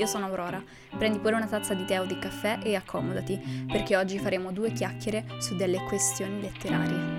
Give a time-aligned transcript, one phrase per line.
[0.00, 0.62] io sono Aurora.
[0.96, 4.72] Prendi pure una tazza di tè o di caffè e accomodati, perché oggi faremo due
[4.72, 7.18] chiacchiere su delle questioni letterarie.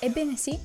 [0.00, 0.58] Ebbene sì,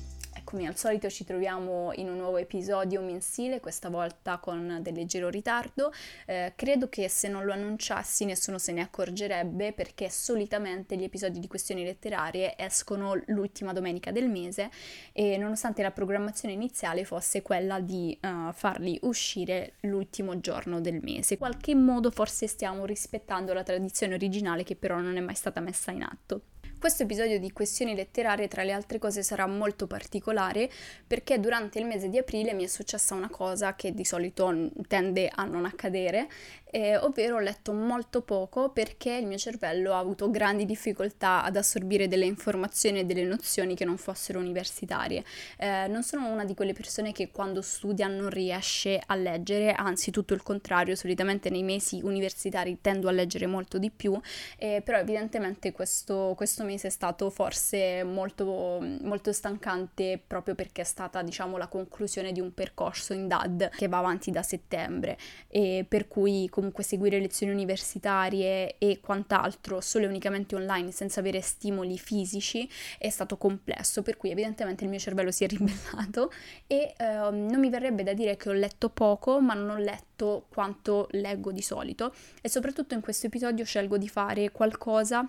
[0.52, 5.30] come al solito ci troviamo in un nuovo episodio mensile, questa volta con del leggero
[5.30, 5.90] ritardo.
[6.26, 11.40] Eh, credo che se non lo annunciassi nessuno se ne accorgerebbe perché solitamente gli episodi
[11.40, 14.70] di questioni letterarie escono l'ultima domenica del mese
[15.14, 21.32] e nonostante la programmazione iniziale fosse quella di uh, farli uscire l'ultimo giorno del mese.
[21.32, 25.60] In qualche modo forse stiamo rispettando la tradizione originale che però non è mai stata
[25.60, 26.42] messa in atto.
[26.82, 30.68] Questo episodio di questioni letterarie, tra le altre cose, sarà molto particolare
[31.06, 34.52] perché durante il mese di aprile mi è successa una cosa che di solito
[34.88, 36.28] tende a non accadere
[36.72, 41.56] eh, ovvero ho letto molto poco perché il mio cervello ha avuto grandi difficoltà ad
[41.56, 45.22] assorbire delle informazioni e delle nozioni che non fossero universitarie.
[45.58, 50.10] Eh, non sono una di quelle persone che quando studia non riesce a leggere, anzi
[50.10, 54.18] tutto il contrario, solitamente nei mesi universitari tendo a leggere molto di più,
[54.56, 60.84] eh, però evidentemente questo, questo, mese è stato forse molto, molto stancante proprio perché è
[60.84, 65.84] stata diciamo la conclusione di un percorso in DAD che va avanti da settembre e
[65.86, 71.98] per cui comunque seguire lezioni universitarie e quant'altro solo e unicamente online senza avere stimoli
[71.98, 76.30] fisici è stato complesso, per cui evidentemente il mio cervello si è ribellato
[76.66, 80.46] e eh, non mi verrebbe da dire che ho letto poco, ma non ho letto
[80.48, 82.14] quanto leggo di solito.
[82.40, 85.28] E soprattutto in questo episodio scelgo di fare qualcosa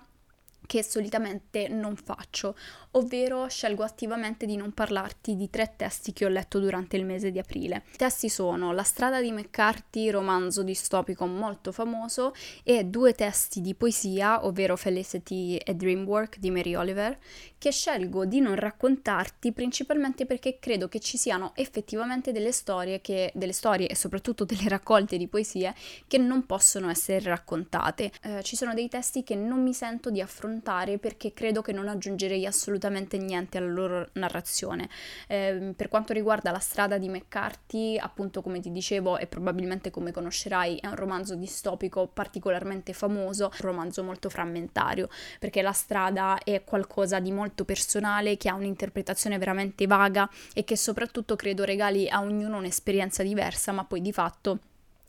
[0.66, 2.56] che solitamente non faccio,
[2.92, 7.30] ovvero scelgo attivamente di non parlarti di tre testi che ho letto durante il mese
[7.30, 7.84] di aprile.
[7.92, 13.74] I testi sono La strada di McCarthy, romanzo distopico molto famoso, e due testi di
[13.74, 17.18] poesia, ovvero Felicity e Dreamwork di Mary Oliver,
[17.58, 23.32] che scelgo di non raccontarti principalmente perché credo che ci siano effettivamente delle storie, che,
[23.34, 25.74] delle storie e soprattutto delle raccolte di poesie
[26.06, 28.12] che non possono essere raccontate.
[28.22, 30.53] Eh, ci sono dei testi che non mi sento di affrontare
[30.98, 34.88] perché credo che non aggiungerei assolutamente niente alla loro narrazione.
[35.28, 40.12] Eh, per quanto riguarda la strada di McCarthy, appunto come ti dicevo e probabilmente come
[40.12, 46.64] conoscerai, è un romanzo distopico particolarmente famoso, un romanzo molto frammentario, perché la strada è
[46.64, 52.20] qualcosa di molto personale, che ha un'interpretazione veramente vaga e che soprattutto credo regali a
[52.20, 54.58] ognuno un'esperienza diversa, ma poi di fatto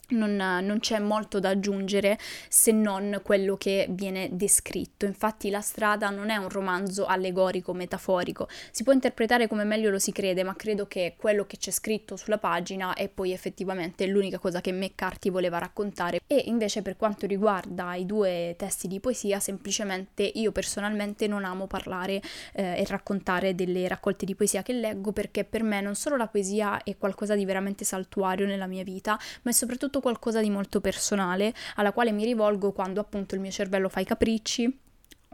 [0.08, 2.18] non, non, c'è molto da aggiungere
[2.48, 5.06] se non quello che viene descritto.
[5.06, 9.98] Infatti la strada non è un romanzo allegorico, metaforico, si può interpretare come meglio lo
[9.98, 14.38] si crede, ma credo che quello che c'è scritto sulla pagina è poi effettivamente l'unica
[14.38, 16.20] cosa che McCarthy voleva raccontare.
[16.26, 21.66] E invece per quanto riguarda i due testi di poesia, semplicemente io personalmente non amo
[21.66, 22.20] parlare
[22.52, 26.26] eh, e raccontare delle raccolte di poesia che leggo perché per me non solo la
[26.26, 30.80] poesia è qualcosa di veramente saltuario nella mia vita, ma è soprattutto qualcosa di molto
[30.80, 34.80] personale alla quale mi rivolgo quando appunto il mio cervello fa i capricci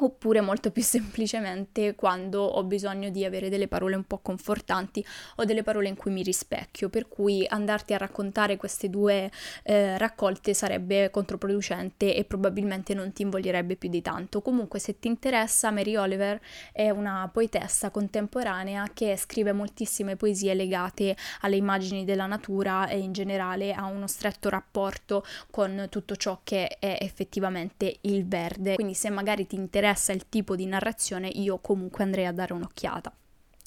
[0.05, 5.05] oppure molto più semplicemente quando ho bisogno di avere delle parole un po' confortanti
[5.37, 9.31] o delle parole in cui mi rispecchio, per cui andarti a raccontare queste due
[9.63, 14.43] eh, raccolte sarebbe controproducente e probabilmente non ti invoglierebbe più di tanto.
[14.43, 16.41] Comunque se ti interessa, Mary Oliver
[16.73, 23.13] è una poetessa contemporanea che scrive moltissime poesie legate alle immagini della natura e in
[23.13, 28.75] generale a uno stretto rapporto con tutto ciò che è effettivamente il verde.
[28.75, 32.55] Quindi se magari ti interessa interessa il tipo di narrazione, io comunque andrei a dare
[32.55, 33.13] un'occhiata.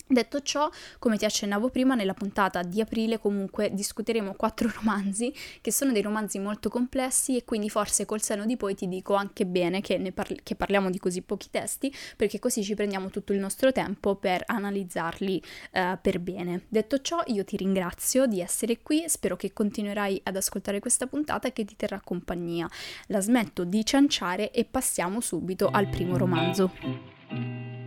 [0.07, 5.71] Detto ciò, come ti accennavo prima, nella puntata di aprile comunque discuteremo quattro romanzi che
[5.71, 9.47] sono dei romanzi molto complessi e quindi forse col seno di poi ti dico anche
[9.47, 13.39] bene che, parli- che parliamo di così pochi testi perché così ci prendiamo tutto il
[13.39, 16.65] nostro tempo per analizzarli uh, per bene.
[16.67, 21.47] Detto ciò, io ti ringrazio di essere qui, spero che continuerai ad ascoltare questa puntata
[21.47, 22.69] e che ti terrà compagnia.
[23.07, 27.84] La smetto di cianciare e passiamo subito al primo romanzo.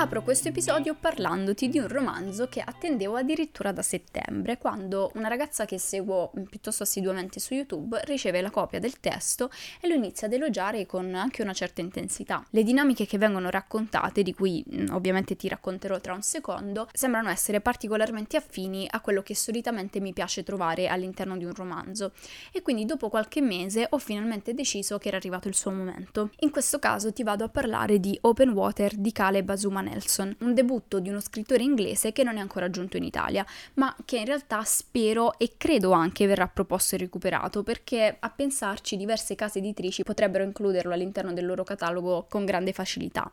[0.00, 5.64] Apro questo episodio parlandoti di un romanzo che attendevo addirittura da settembre, quando una ragazza
[5.64, 9.50] che seguo piuttosto assiduamente su YouTube riceve la copia del testo
[9.80, 12.46] e lo inizia ad elogiare con anche una certa intensità.
[12.50, 17.60] Le dinamiche che vengono raccontate, di cui ovviamente ti racconterò tra un secondo, sembrano essere
[17.60, 22.12] particolarmente affini a quello che solitamente mi piace trovare all'interno di un romanzo.
[22.52, 26.30] E quindi dopo qualche mese ho finalmente deciso che era arrivato il suo momento.
[26.38, 30.54] In questo caso ti vado a parlare di Open Water di Caleb Azuman Nelson, un
[30.54, 33.44] debutto di uno scrittore inglese che non è ancora giunto in Italia,
[33.74, 38.96] ma che in realtà spero e credo anche verrà proposto e recuperato, perché a pensarci
[38.96, 43.30] diverse case editrici potrebbero includerlo all'interno del loro catalogo con grande facilità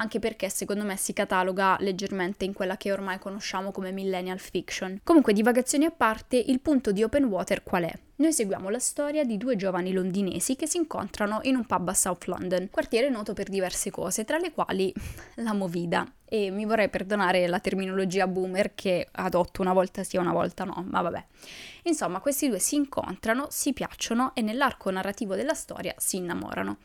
[0.00, 5.00] anche perché secondo me si cataloga leggermente in quella che ormai conosciamo come millennial fiction.
[5.02, 7.92] Comunque, divagazioni a parte, il punto di Open Water qual è?
[8.16, 11.94] Noi seguiamo la storia di due giovani londinesi che si incontrano in un pub a
[11.94, 14.92] South London, quartiere noto per diverse cose, tra le quali
[15.36, 16.04] la movida.
[16.24, 20.64] E mi vorrei perdonare la terminologia boomer che adotto una volta sì e una volta
[20.64, 21.24] no, ma vabbè.
[21.84, 26.78] Insomma, questi due si incontrano, si piacciono e nell'arco narrativo della storia si innamorano.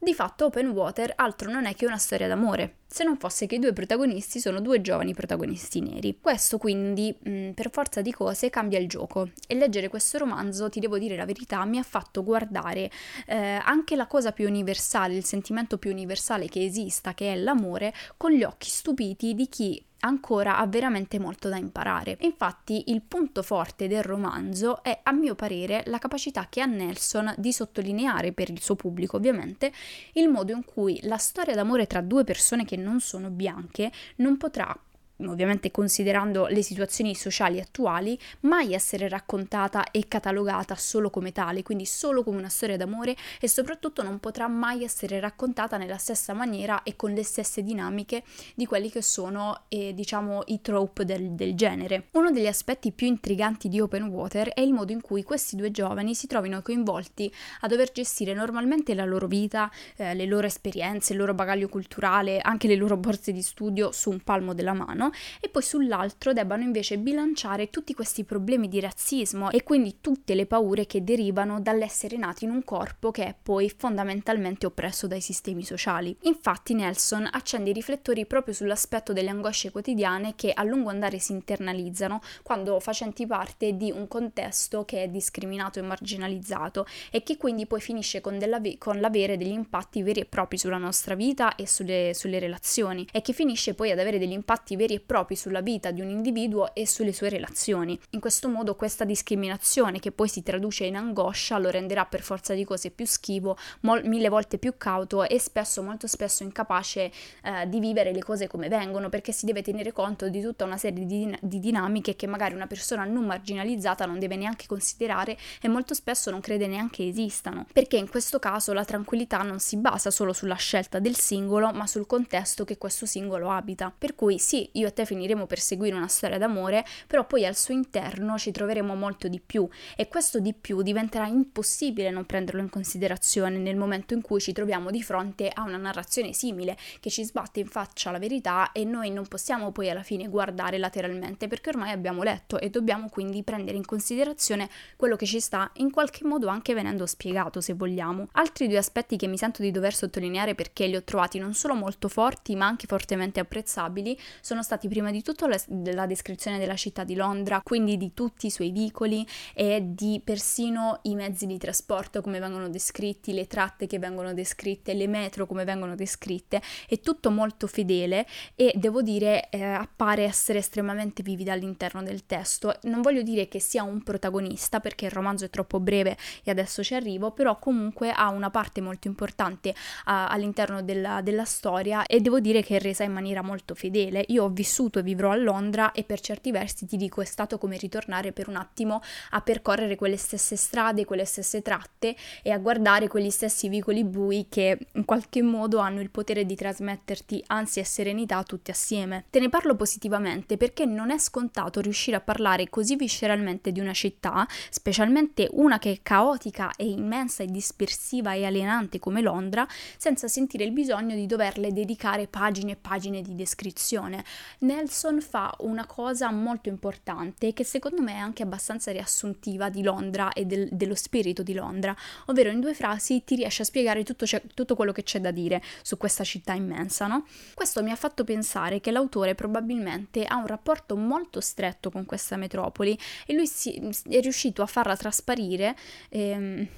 [0.00, 3.56] Di fatto Open Water altro non è che una storia d'amore, se non fosse che
[3.56, 6.18] i due protagonisti sono due giovani protagonisti neri.
[6.20, 10.68] Questo quindi, mh, mm, per forza di cose, cambia il gioco e leggere questo romanzo,
[10.68, 12.88] ti devo dire la verità, mi ha fatto guardare
[13.26, 17.92] eh, anche la cosa più universale, il sentimento più universale che esista, che è l'amore,
[18.16, 22.16] con gli occhi stupiti di chi ancora ha veramente molto da imparare.
[22.20, 27.34] Infatti il punto forte del romanzo è a mio parere la capacità che ha Nelson
[27.36, 29.72] di sottolineare per il suo pubblico ovviamente
[30.14, 34.36] il modo in cui la storia d'amore tra due persone che non sono bianche non
[34.36, 34.76] potrà
[35.26, 41.86] ovviamente considerando le situazioni sociali attuali, mai essere raccontata e catalogata solo come tale, quindi
[41.86, 46.82] solo come una storia d'amore e soprattutto non potrà mai essere raccontata nella stessa maniera
[46.82, 48.22] e con le stesse dinamiche
[48.54, 52.08] di quelli che sono, eh, diciamo, i trope del, del genere.
[52.12, 55.70] Uno degli aspetti più intriganti di Open Water è il modo in cui questi due
[55.70, 61.12] giovani si trovino coinvolti a dover gestire normalmente la loro vita, eh, le loro esperienze,
[61.12, 65.07] il loro bagaglio culturale, anche le loro borse di studio su un palmo della mano
[65.40, 70.46] e poi sull'altro debbano invece bilanciare tutti questi problemi di razzismo e quindi tutte le
[70.46, 75.62] paure che derivano dall'essere nati in un corpo che è poi fondamentalmente oppresso dai sistemi
[75.62, 76.16] sociali.
[76.22, 81.32] Infatti Nelson accende i riflettori proprio sull'aspetto delle angosce quotidiane che a lungo andare si
[81.32, 87.66] internalizzano quando facenti parte di un contesto che è discriminato e marginalizzato e che quindi
[87.66, 88.38] poi finisce con,
[88.78, 93.22] con l'avere degli impatti veri e propri sulla nostra vita e sulle, sulle relazioni e
[93.22, 96.74] che finisce poi ad avere degli impatti veri e propri sulla vita di un individuo
[96.74, 97.98] e sulle sue relazioni.
[98.10, 102.54] In questo modo questa discriminazione, che poi si traduce in angoscia, lo renderà per forza
[102.54, 107.10] di cose più schivo, mol- mille volte più cauto e spesso, molto spesso incapace
[107.42, 110.76] eh, di vivere le cose come vengono, perché si deve tenere conto di tutta una
[110.76, 115.36] serie di, din- di dinamiche che magari una persona non marginalizzata non deve neanche considerare
[115.60, 119.76] e molto spesso non crede neanche esistano, perché in questo caso la tranquillità non si
[119.76, 123.92] basa solo sulla scelta del singolo, ma sul contesto che questo singolo abita.
[123.96, 127.56] Per cui sì, io e te finiremo per seguire una storia d'amore, però poi al
[127.56, 132.60] suo interno ci troveremo molto di più e questo di più diventerà impossibile non prenderlo
[132.60, 137.10] in considerazione nel momento in cui ci troviamo di fronte a una narrazione simile che
[137.10, 141.48] ci sbatte in faccia la verità e noi non possiamo poi alla fine guardare lateralmente
[141.48, 145.90] perché ormai abbiamo letto e dobbiamo quindi prendere in considerazione quello che ci sta in
[145.90, 148.28] qualche modo anche venendo spiegato se vogliamo.
[148.32, 151.74] Altri due aspetti che mi sento di dover sottolineare perché li ho trovati non solo
[151.74, 155.58] molto forti ma anche fortemente apprezzabili sono stati prima di tutto la,
[155.92, 161.00] la descrizione della città di Londra, quindi di tutti i suoi vicoli e di persino
[161.02, 165.64] i mezzi di trasporto come vengono descritti, le tratte che vengono descritte, le metro come
[165.64, 172.02] vengono descritte, è tutto molto fedele e devo dire eh, appare essere estremamente vivida all'interno
[172.02, 172.76] del testo.
[172.82, 176.82] Non voglio dire che sia un protagonista perché il romanzo è troppo breve e adesso
[176.82, 182.20] ci arrivo, però comunque ha una parte molto importante uh, all'interno della, della storia e
[182.20, 184.24] devo dire che è resa in maniera molto fedele.
[184.28, 187.56] Io ho vissuto e vivrò a Londra e per certi versi ti dico è stato
[187.56, 192.58] come ritornare per un attimo a percorrere quelle stesse strade, quelle stesse tratte e a
[192.58, 197.80] guardare quegli stessi vicoli bui che in qualche modo hanno il potere di trasmetterti ansia
[197.80, 199.24] e serenità tutti assieme.
[199.30, 203.94] Te ne parlo positivamente perché non è scontato riuscire a parlare così visceralmente di una
[203.94, 210.28] città, specialmente una che è caotica e immensa e dispersiva e alienante come Londra, senza
[210.28, 214.24] sentire il bisogno di doverle dedicare pagine e pagine di descrizione.
[214.60, 220.32] Nelson fa una cosa molto importante che secondo me è anche abbastanza riassuntiva di Londra
[220.32, 221.94] e del, dello spirito di Londra,
[222.26, 225.62] ovvero in due frasi ti riesce a spiegare tutto, tutto quello che c'è da dire
[225.82, 227.26] su questa città immensa, no?
[227.54, 232.36] Questo mi ha fatto pensare che l'autore probabilmente ha un rapporto molto stretto con questa
[232.36, 233.78] metropoli e lui si,
[234.08, 235.76] è riuscito a farla trasparire.
[236.10, 236.68] Ehm,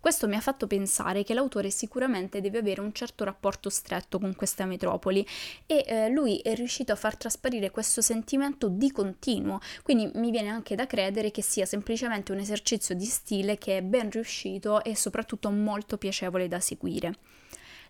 [0.00, 4.34] questo mi ha fatto pensare che l'autore sicuramente deve avere un certo rapporto stretto con
[4.34, 5.26] questa metropoli
[5.66, 10.48] e eh, lui è riuscito a far trasparire questo sentimento di continuo, quindi mi viene
[10.48, 14.94] anche da credere che sia semplicemente un esercizio di stile che è ben riuscito e
[14.96, 17.14] soprattutto molto piacevole da seguire.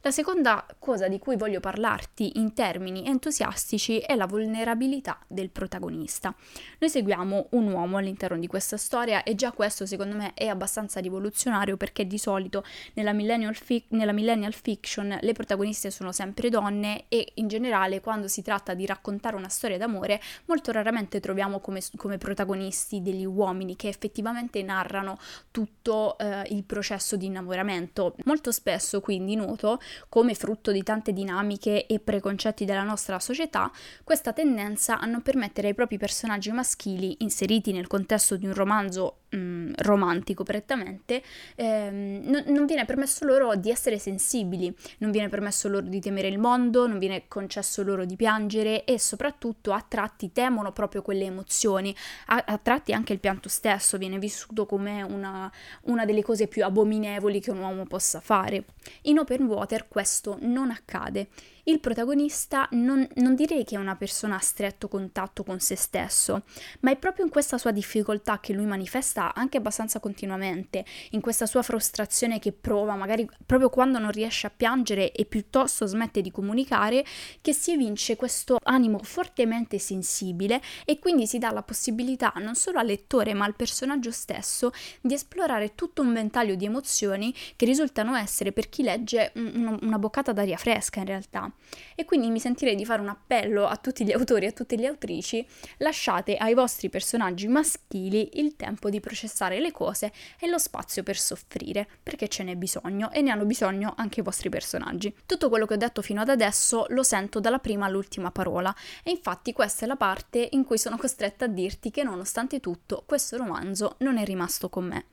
[0.02, 6.33] La seconda cosa di cui voglio parlarti in termini entusiastici è la vulnerabilità del protagonista.
[6.78, 11.00] Noi seguiamo un uomo all'interno di questa storia e già questo secondo me è abbastanza
[11.00, 12.62] rivoluzionario perché di solito
[12.95, 18.28] nella millennial, fi- nella millennial fiction le protagoniste sono sempre donne e in generale quando
[18.28, 23.75] si tratta di raccontare una storia d'amore molto raramente troviamo come, come protagonisti degli uomini
[23.75, 25.19] che effettivamente narrano
[25.50, 28.14] tutto eh, il processo di innamoramento.
[28.25, 33.71] Molto spesso quindi noto come frutto di tante dinamiche e preconcetti della nostra società,
[34.04, 39.21] questa tendenza a non permettere ai propri personaggi maschili, inseriti nel contesto di un romanzo
[39.35, 41.23] mm, romantico prettamente,
[41.56, 46.28] ehm, non, non, viene permesso loro di essere sensibili, non viene permesso loro di temere
[46.28, 51.25] il mondo, non viene concesso loro di piangere e soprattutto a tratti temono proprio quelle
[51.25, 51.94] emozioni,
[52.26, 55.50] a, a tratti anche il pianto stesso viene vissuto come una,
[55.82, 58.64] una delle cose più abominevoli che un uomo possa fare.
[59.02, 61.28] In open water questo non accade
[61.69, 66.45] il protagonista non, non direi che è una persona a stretto contatto con se stesso,
[66.81, 71.45] ma è proprio in questa sua difficoltà che lui manifesta anche abbastanza continuamente, in questa
[71.45, 76.31] sua frustrazione che prova magari proprio quando non riesce a piangere e piuttosto smette di
[76.31, 77.05] comunicare,
[77.43, 82.79] che si evince questo animo fortemente sensibile e quindi si dà la possibilità non solo
[82.79, 84.73] al lettore ma al personaggio stesso
[85.03, 90.33] di esplorare tutto un ventaglio di emozioni che risultano essere per chi legge una boccata
[90.33, 91.53] d'aria fresca in realtà.
[91.95, 94.77] E quindi mi sentirei di fare un appello a tutti gli autori e a tutte
[94.77, 95.47] le autrici,
[95.79, 101.19] lasciate ai vostri personaggi maschili il tempo di processare le cose e lo spazio per
[101.19, 105.15] soffrire, perché ce n'è bisogno e ne hanno bisogno anche i vostri personaggi.
[105.27, 109.11] Tutto quello che ho detto fino ad adesso lo sento dalla prima all'ultima parola e
[109.11, 113.37] infatti questa è la parte in cui sono costretta a dirti che nonostante tutto questo
[113.37, 115.07] romanzo non è rimasto con me.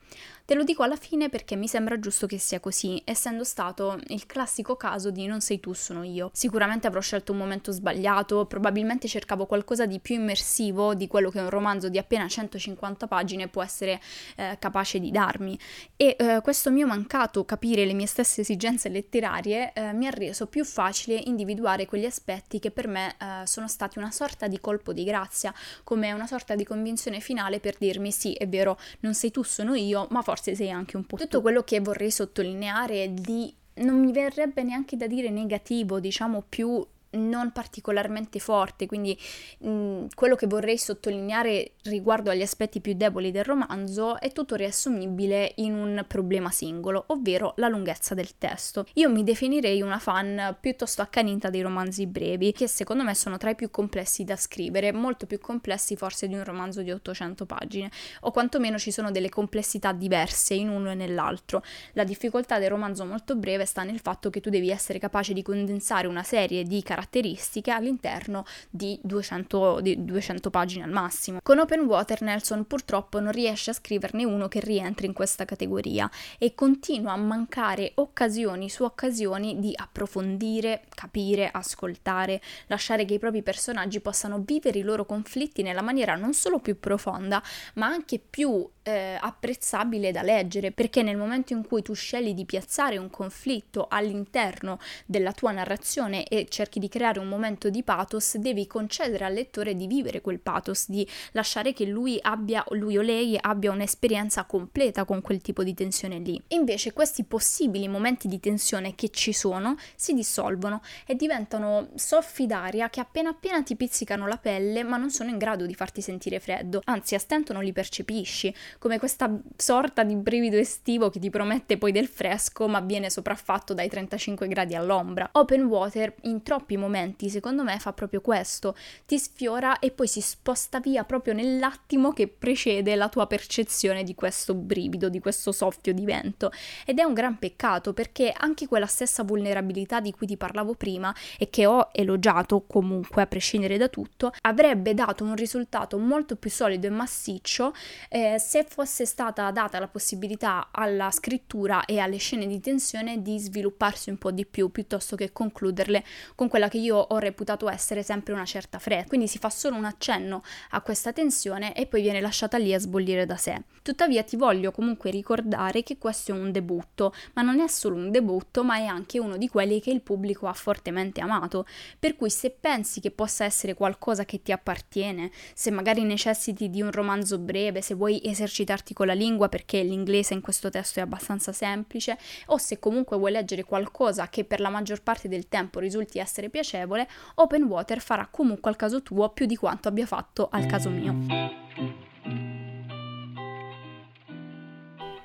[0.46, 4.26] Te lo dico alla fine perché mi sembra giusto che sia così, essendo stato il
[4.26, 6.30] classico caso di non sei tu, sono io.
[6.36, 11.40] Sicuramente avrò scelto un momento sbagliato, probabilmente cercavo qualcosa di più immersivo di quello che
[11.40, 13.98] un romanzo di appena 150 pagine può essere
[14.36, 15.58] eh, capace di darmi.
[15.96, 20.46] E eh, questo mio mancato capire le mie stesse esigenze letterarie eh, mi ha reso
[20.46, 24.92] più facile individuare quegli aspetti che per me eh, sono stati una sorta di colpo
[24.92, 29.30] di grazia, come una sorta di convinzione finale per dirmi sì, è vero, non sei
[29.30, 31.16] tu, sono io, ma forse sei anche un po'.
[31.16, 36.44] Tutto quello che vorrei sottolineare è di non mi verrebbe neanche da dire negativo, diciamo
[36.48, 36.84] più
[37.16, 39.18] non particolarmente forte, quindi
[39.58, 45.52] mh, quello che vorrei sottolineare riguardo agli aspetti più deboli del romanzo è tutto riassumibile
[45.56, 48.86] in un problema singolo, ovvero la lunghezza del testo.
[48.94, 53.50] Io mi definirei una fan piuttosto accanita dei romanzi brevi, che secondo me sono tra
[53.50, 57.90] i più complessi da scrivere, molto più complessi forse di un romanzo di 800 pagine,
[58.20, 61.62] o quantomeno ci sono delle complessità diverse in uno e nell'altro.
[61.92, 65.42] La difficoltà del romanzo molto breve sta nel fatto che tu devi essere capace di
[65.42, 71.38] condensare una serie di caratteristiche caratteristiche all'interno di 200, di 200 pagine al massimo.
[71.42, 76.10] Con Open Water Nelson purtroppo non riesce a scriverne uno che rientri in questa categoria
[76.38, 83.42] e continua a mancare occasioni su occasioni di approfondire, capire, ascoltare, lasciare che i propri
[83.42, 87.42] personaggi possano vivere i loro conflitti nella maniera non solo più profonda,
[87.74, 92.44] ma anche più eh, apprezzabile da leggere, perché nel momento in cui tu scegli di
[92.44, 98.36] piazzare un conflitto all'interno della tua narrazione e cerchi di creare un momento di pathos,
[98.36, 103.02] devi concedere al lettore di vivere quel pathos, di lasciare che lui abbia, lui o
[103.02, 106.40] lei abbia un'esperienza completa con quel tipo di tensione lì.
[106.48, 112.88] invece questi possibili momenti di tensione che ci sono si dissolvono e diventano soffi d'aria
[112.88, 116.40] che appena appena ti pizzicano la pelle ma non sono in grado di farti sentire
[116.40, 121.30] freddo, anzi a stento non li percepisci, come questa sorta di brivido estivo che ti
[121.30, 125.28] promette poi del fresco ma viene sopraffatto dai 35 gradi all'ombra.
[125.32, 130.20] Open Water in troppi momenti secondo me fa proprio questo, ti sfiora e poi si
[130.20, 135.92] sposta via proprio nell'attimo che precede la tua percezione di questo brivido, di questo soffio
[135.92, 136.50] di vento.
[136.84, 141.14] Ed è un gran peccato perché anche quella stessa vulnerabilità di cui ti parlavo prima
[141.38, 146.50] e che ho elogiato comunque a prescindere da tutto avrebbe dato un risultato molto più
[146.50, 147.72] solido e massiccio
[148.08, 153.38] eh, se fosse stata data la possibilità alla scrittura e alle scene di tensione di
[153.38, 156.04] svilupparsi un po' di più piuttosto che concluderle
[156.34, 159.08] con quella quella che io ho reputato essere sempre una certa fretta.
[159.08, 162.78] Quindi si fa solo un accenno a questa tensione e poi viene lasciata lì a
[162.78, 163.62] sbollire da sé.
[163.82, 168.10] Tuttavia ti voglio comunque ricordare che questo è un debutto, ma non è solo un
[168.10, 171.66] debutto, ma è anche uno di quelli che il pubblico ha fortemente amato.
[171.98, 176.82] Per cui se pensi che possa essere qualcosa che ti appartiene, se magari necessiti di
[176.82, 181.02] un romanzo breve, se vuoi esercitarti con la lingua perché l'inglese in questo testo è
[181.02, 185.78] abbastanza semplice, o se comunque vuoi leggere qualcosa che per la maggior parte del tempo
[185.78, 190.48] risulti essere piacevole, Open Water farà comunque al caso tuo più di quanto abbia fatto
[190.50, 192.05] al caso mio.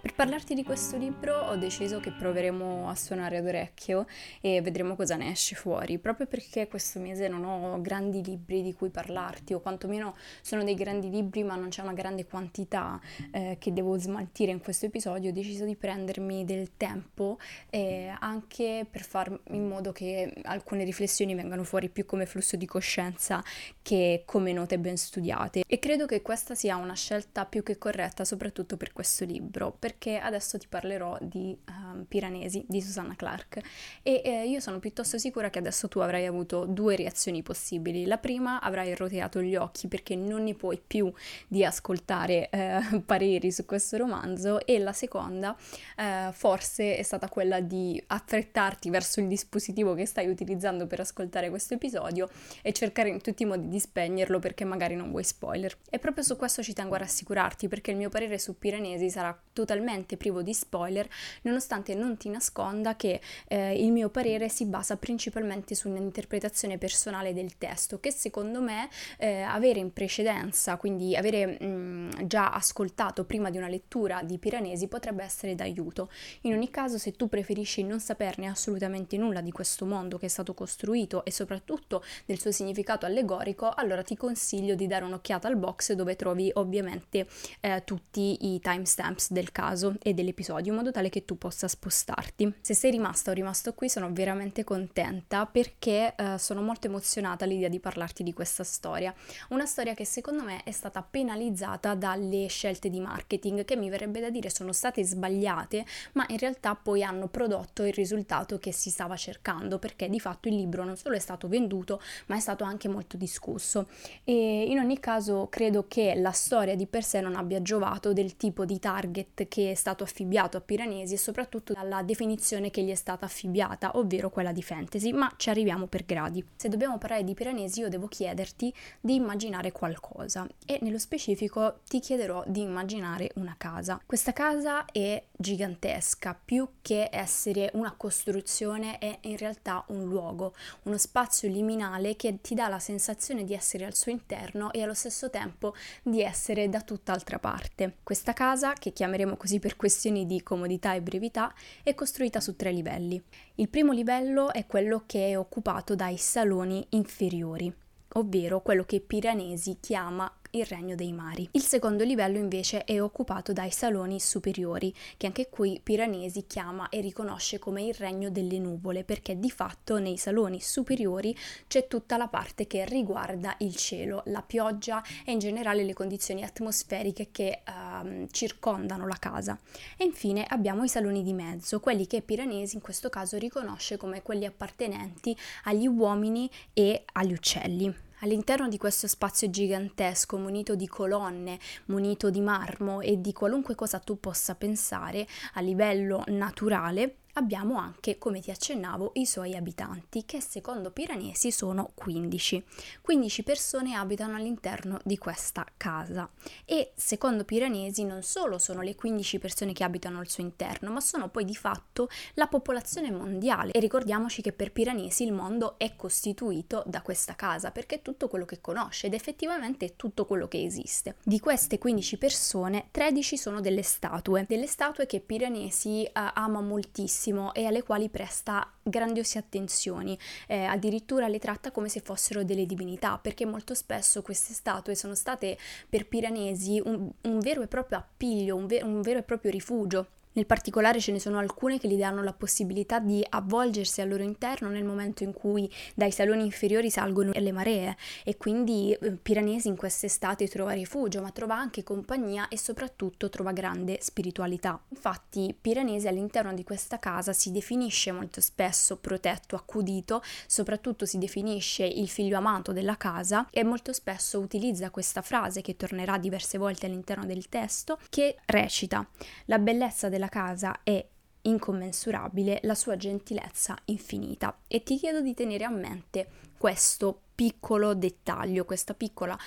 [0.01, 4.07] Per parlarti di questo libro ho deciso che proveremo a suonare ad orecchio
[4.41, 8.73] e vedremo cosa ne esce fuori, proprio perché questo mese non ho grandi libri di
[8.73, 13.57] cui parlarti o quantomeno sono dei grandi libri ma non c'è una grande quantità eh,
[13.59, 17.37] che devo smaltire in questo episodio, ho deciso di prendermi del tempo
[17.69, 22.65] eh, anche per far in modo che alcune riflessioni vengano fuori più come flusso di
[22.65, 23.43] coscienza
[23.83, 25.61] che come note ben studiate.
[25.67, 29.89] E credo che questa sia una scelta più che corretta soprattutto per questo libro perché
[29.91, 33.59] perché adesso ti parlerò di um, Piranesi di Susanna Clark
[34.01, 38.05] e eh, io sono piuttosto sicura che adesso tu avrai avuto due reazioni possibili.
[38.05, 41.11] La prima avrai roteato gli occhi perché non ne puoi più
[41.47, 45.57] di ascoltare eh, pareri su questo romanzo e la seconda
[45.97, 51.49] eh, forse è stata quella di affrettarti verso il dispositivo che stai utilizzando per ascoltare
[51.49, 52.29] questo episodio
[52.61, 55.75] e cercare in tutti i modi di spegnerlo perché magari non vuoi spoiler.
[55.89, 59.37] E proprio su questo ci tengo a rassicurarti perché il mio parere su Piranesi sarà
[59.51, 61.07] totalmente totalmente privo di spoiler,
[61.41, 67.33] nonostante non ti nasconda che eh, il mio parere si basa principalmente su un'interpretazione personale
[67.33, 73.49] del testo, che secondo me eh, avere in precedenza, quindi avere mh, già ascoltato prima
[73.49, 76.09] di una lettura di Piranesi potrebbe essere d'aiuto.
[76.41, 80.29] In ogni caso, se tu preferisci non saperne assolutamente nulla di questo mondo che è
[80.29, 85.57] stato costruito e soprattutto del suo significato allegorico, allora ti consiglio di dare un'occhiata al
[85.57, 87.27] box dove trovi ovviamente
[87.61, 91.67] eh, tutti i timestamps del caso caso e dell'episodio in modo tale che tu possa
[91.67, 92.53] spostarti.
[92.59, 97.69] Se sei rimasta o rimasto qui sono veramente contenta perché eh, sono molto emozionata all'idea
[97.69, 99.13] di parlarti di questa storia.
[99.49, 104.19] Una storia che secondo me è stata penalizzata dalle scelte di marketing che mi verrebbe
[104.19, 108.89] da dire sono state sbagliate ma in realtà poi hanno prodotto il risultato che si
[108.89, 112.63] stava cercando perché di fatto il libro non solo è stato venduto ma è stato
[112.63, 113.87] anche molto discusso
[114.23, 118.35] e in ogni caso credo che la storia di per sé non abbia giovato del
[118.35, 122.91] tipo di target che è stato affibbiato a Piranesi e soprattutto dalla definizione che gli
[122.91, 126.45] è stata affibbiata, ovvero quella di fantasy, ma ci arriviamo per gradi.
[126.55, 131.99] Se dobbiamo parlare di Piranesi io devo chiederti di immaginare qualcosa e nello specifico ti
[131.99, 134.01] chiederò di immaginare una casa.
[134.05, 140.97] Questa casa è gigantesca, più che essere una costruzione è in realtà un luogo, uno
[140.97, 145.29] spazio liminale che ti dà la sensazione di essere al suo interno e allo stesso
[145.29, 147.97] tempo di essere da tutt'altra parte.
[148.03, 152.71] Questa casa, che chiameremo così per questioni di comodità e brevità, è costruita su tre
[152.71, 153.21] livelli.
[153.55, 157.73] Il primo livello è quello che è occupato dai saloni inferiori,
[158.13, 161.47] ovvero quello che Piranesi chiama il regno dei mari.
[161.51, 167.01] Il secondo livello invece è occupato dai saloni superiori, che anche qui Piranesi chiama e
[167.01, 171.35] riconosce come il regno delle nuvole, perché di fatto nei saloni superiori
[171.67, 176.43] c'è tutta la parte che riguarda il cielo, la pioggia e in generale le condizioni
[176.43, 179.57] atmosferiche che uh, circondano la casa.
[179.97, 184.21] E infine abbiamo i saloni di mezzo, quelli che Piranesi in questo caso riconosce come
[184.21, 188.09] quelli appartenenti agli uomini e agli uccelli.
[188.23, 193.97] All'interno di questo spazio gigantesco, munito di colonne, munito di marmo e di qualunque cosa
[193.97, 200.41] tu possa pensare a livello naturale, abbiamo anche, come ti accennavo, i suoi abitanti, che
[200.41, 202.63] secondo Piranesi sono 15.
[203.01, 206.29] 15 persone abitano all'interno di questa casa
[206.65, 210.99] e secondo Piranesi non solo sono le 15 persone che abitano al suo interno, ma
[210.99, 213.71] sono poi di fatto la popolazione mondiale.
[213.71, 218.27] E ricordiamoci che per Piranesi il mondo è costituito da questa casa, perché è tutto
[218.27, 221.15] quello che conosce ed effettivamente è tutto quello che esiste.
[221.23, 227.19] Di queste 15 persone, 13 sono delle statue, delle statue che Piranesi uh, ama moltissimo
[227.21, 232.65] benissimo e alle quali presta grandiose attenzioni, eh, addirittura le tratta come se fossero delle
[232.65, 235.57] divinità, perché molto spesso queste statue sono state
[235.87, 240.07] per Piranesi un, un vero e proprio appiglio, un, ver- un vero e proprio rifugio
[240.33, 244.23] Nel particolare ce ne sono alcune che gli danno la possibilità di avvolgersi al loro
[244.23, 249.67] interno nel momento in cui dai saloni inferiori salgono le maree e quindi eh, Piranesi
[249.67, 254.79] in quest'estate trova rifugio, ma trova anche compagnia e soprattutto trova grande spiritualità.
[254.87, 261.83] Infatti Piranesi all'interno di questa casa si definisce molto spesso protetto, accudito, soprattutto si definisce
[261.83, 266.85] il figlio amato della casa e molto spesso utilizza questa frase che tornerà diverse volte
[266.85, 269.05] all'interno del testo che recita
[269.45, 271.03] la bellezza della della casa è
[271.43, 274.59] incommensurabile, la sua gentilezza infinita.
[274.67, 276.27] E ti chiedo di tenere a mente
[276.59, 279.37] questo piccolo dettaglio, questa piccola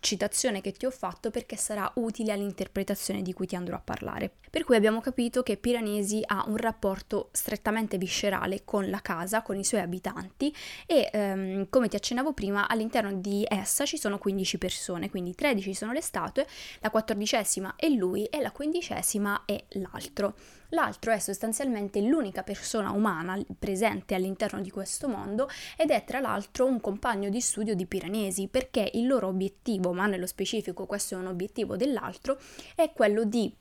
[0.00, 4.32] citazione che ti ho fatto perché sarà utile all'interpretazione di cui ti andrò a parlare.
[4.50, 9.56] Per cui abbiamo capito che Piranesi ha un rapporto strettamente viscerale con la casa, con
[9.56, 10.54] i suoi abitanti
[10.86, 15.74] e ehm, come ti accennavo prima all'interno di essa ci sono 15 persone, quindi 13
[15.74, 16.46] sono le statue,
[16.80, 20.34] la quattordicesima è lui e la quindicesima è l'altro.
[20.74, 26.66] L'altro è sostanzialmente l'unica persona umana presente all'interno di questo mondo ed è tra l'altro
[26.66, 31.18] un compagno di studio di Piranesi perché il loro obiettivo, ma nello specifico questo è
[31.18, 32.38] un obiettivo dell'altro,
[32.74, 33.52] è quello di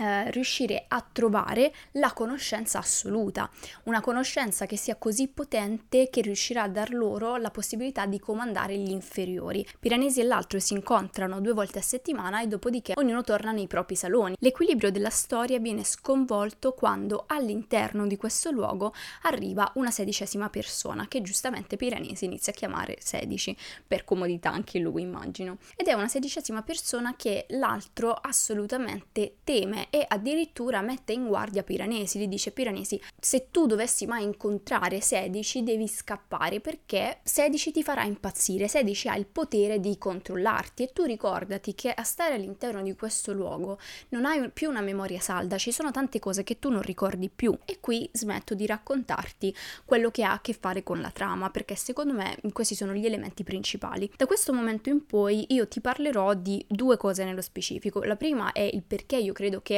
[0.00, 3.50] eh, riuscire a trovare la conoscenza assoluta,
[3.84, 8.78] una conoscenza che sia così potente che riuscirà a dar loro la possibilità di comandare
[8.78, 9.66] gli inferiori.
[9.78, 13.94] Piranesi e l'altro si incontrano due volte a settimana e dopodiché ognuno torna nei propri
[13.94, 14.36] saloni.
[14.38, 21.20] L'equilibrio della storia viene sconvolto quando all'interno di questo luogo arriva una sedicesima persona che
[21.20, 23.54] giustamente Piranesi inizia a chiamare 16
[23.86, 30.04] per comodità anche lui immagino ed è una sedicesima persona che l'altro assolutamente teme e
[30.06, 35.88] addirittura mette in guardia Piranesi, gli dice Piranesi se tu dovessi mai incontrare Sedici devi
[35.88, 41.74] scappare perché Sedici ti farà impazzire, Sedici ha il potere di controllarti e tu ricordati
[41.74, 43.78] che a stare all'interno di questo luogo
[44.10, 47.56] non hai più una memoria salda, ci sono tante cose che tu non ricordi più
[47.64, 51.74] e qui smetto di raccontarti quello che ha a che fare con la trama perché
[51.74, 54.10] secondo me questi sono gli elementi principali.
[54.16, 58.02] Da questo momento in poi io ti parlerò di due cose nello specifico.
[58.02, 59.69] La prima è il perché io credo che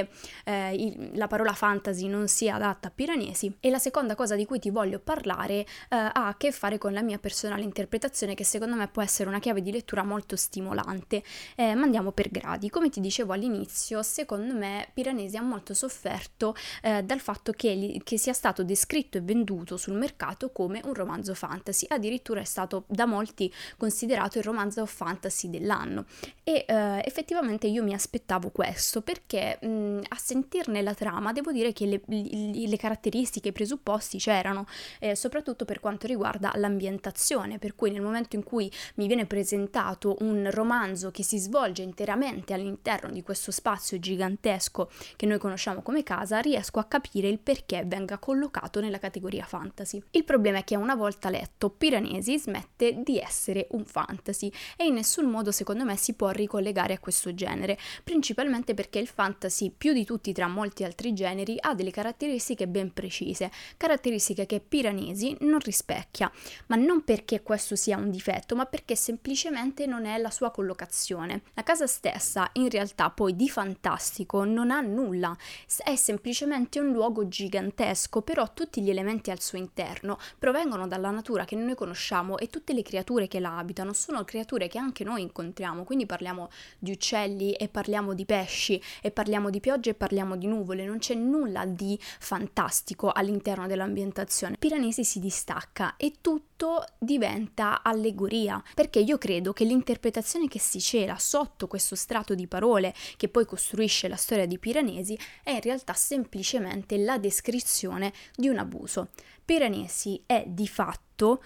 [0.45, 4.45] eh, il, la parola fantasy non sia adatta a Piranesi e la seconda cosa di
[4.45, 8.45] cui ti voglio parlare eh, ha a che fare con la mia personale interpretazione che
[8.45, 11.23] secondo me può essere una chiave di lettura molto stimolante.
[11.57, 12.71] Eh, ma andiamo per gradi.
[12.71, 18.01] Come ti dicevo all'inizio, secondo me Piranesi ha molto sofferto eh, dal fatto che, li,
[18.05, 22.85] che sia stato descritto e venduto sul mercato come un romanzo fantasy, addirittura è stato
[22.87, 26.07] da molti considerato il romanzo fantasy dell'anno
[26.45, 31.73] e eh, effettivamente io mi aspettavo questo perché mh, a sentirne la trama devo dire
[31.73, 34.67] che le, le, le caratteristiche, i presupposti c'erano,
[35.01, 40.17] eh, soprattutto per quanto riguarda l'ambientazione, per cui nel momento in cui mi viene presentato
[40.21, 46.03] un romanzo che si svolge interamente all'interno di questo spazio gigantesco che noi conosciamo come
[46.03, 50.03] casa, riesco a capire il perché venga collocato nella categoria fantasy.
[50.11, 54.95] Il problema è che una volta letto Piranesi smette di essere un fantasy e in
[54.95, 59.93] nessun modo secondo me si può ricollegare a questo genere, principalmente perché il fantasy più
[59.93, 65.59] di tutti tra molti altri generi, ha delle caratteristiche ben precise, caratteristiche che Piranesi non
[65.59, 66.31] rispecchia,
[66.67, 71.43] ma non perché questo sia un difetto, ma perché semplicemente non è la sua collocazione.
[71.55, 75.37] La casa stessa in realtà poi di fantastico non ha nulla,
[75.85, 81.45] è semplicemente un luogo gigantesco, però tutti gli elementi al suo interno provengono dalla natura
[81.45, 85.23] che noi conosciamo e tutte le creature che la abitano sono creature che anche noi
[85.23, 90.37] incontriamo, quindi parliamo di uccelli e parliamo di pesci e parliamo di pioggia e parliamo
[90.37, 94.57] di nuvole, non c'è nulla di fantastico all'interno dell'ambientazione.
[94.59, 101.17] Piranesi si distacca e tutto diventa allegoria, perché io credo che l'interpretazione che si cela
[101.19, 105.93] sotto questo strato di parole che poi costruisce la storia di Piranesi è in realtà
[105.95, 109.11] semplicemente la descrizione di un abuso.
[109.45, 111.43] Piranesi è di fatto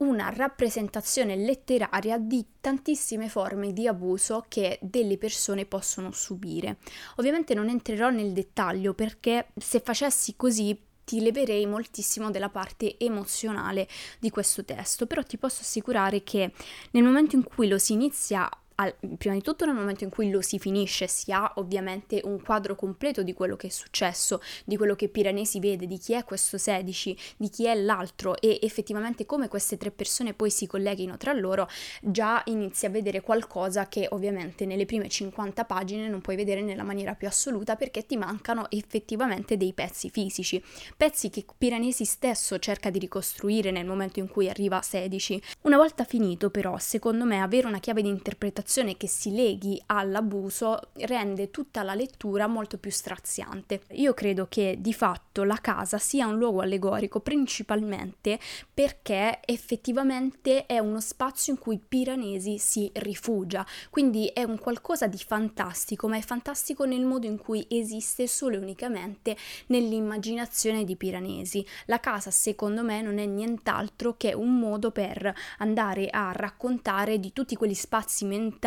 [0.00, 6.78] una rappresentazione letteraria di tantissime forme di abuso che delle persone possono subire.
[7.16, 13.88] Ovviamente non entrerò nel dettaglio perché se facessi così ti leverei moltissimo della parte emozionale
[14.18, 16.52] di questo testo, però ti posso assicurare che
[16.92, 18.48] nel momento in cui lo si inizia
[18.80, 22.40] al, prima di tutto nel momento in cui lo si finisce si ha ovviamente un
[22.40, 26.24] quadro completo di quello che è successo, di quello che Piranesi vede, di chi è
[26.24, 31.18] questo 16, di chi è l'altro e effettivamente come queste tre persone poi si colleghino
[31.18, 31.68] tra loro,
[32.00, 36.82] già inizi a vedere qualcosa che ovviamente nelle prime 50 pagine non puoi vedere nella
[36.82, 40.62] maniera più assoluta perché ti mancano effettivamente dei pezzi fisici,
[40.96, 45.42] pezzi che Piranesi stesso cerca di ricostruire nel momento in cui arriva a 16.
[45.62, 49.82] Una volta finito però, secondo me avere una chiave di interpretazione un'emozione che si leghi
[49.86, 53.82] all'abuso rende tutta la lettura molto più straziante.
[53.92, 58.38] Io credo che di fatto la casa sia un luogo allegorico principalmente
[58.72, 65.18] perché effettivamente è uno spazio in cui Piranesi si rifugia, quindi è un qualcosa di
[65.18, 71.66] fantastico, ma è fantastico nel modo in cui esiste solo e unicamente nell'immaginazione di Piranesi.
[71.86, 77.32] La casa secondo me non è nient'altro che un modo per andare a raccontare di
[77.32, 78.58] tutti quegli spazi mentali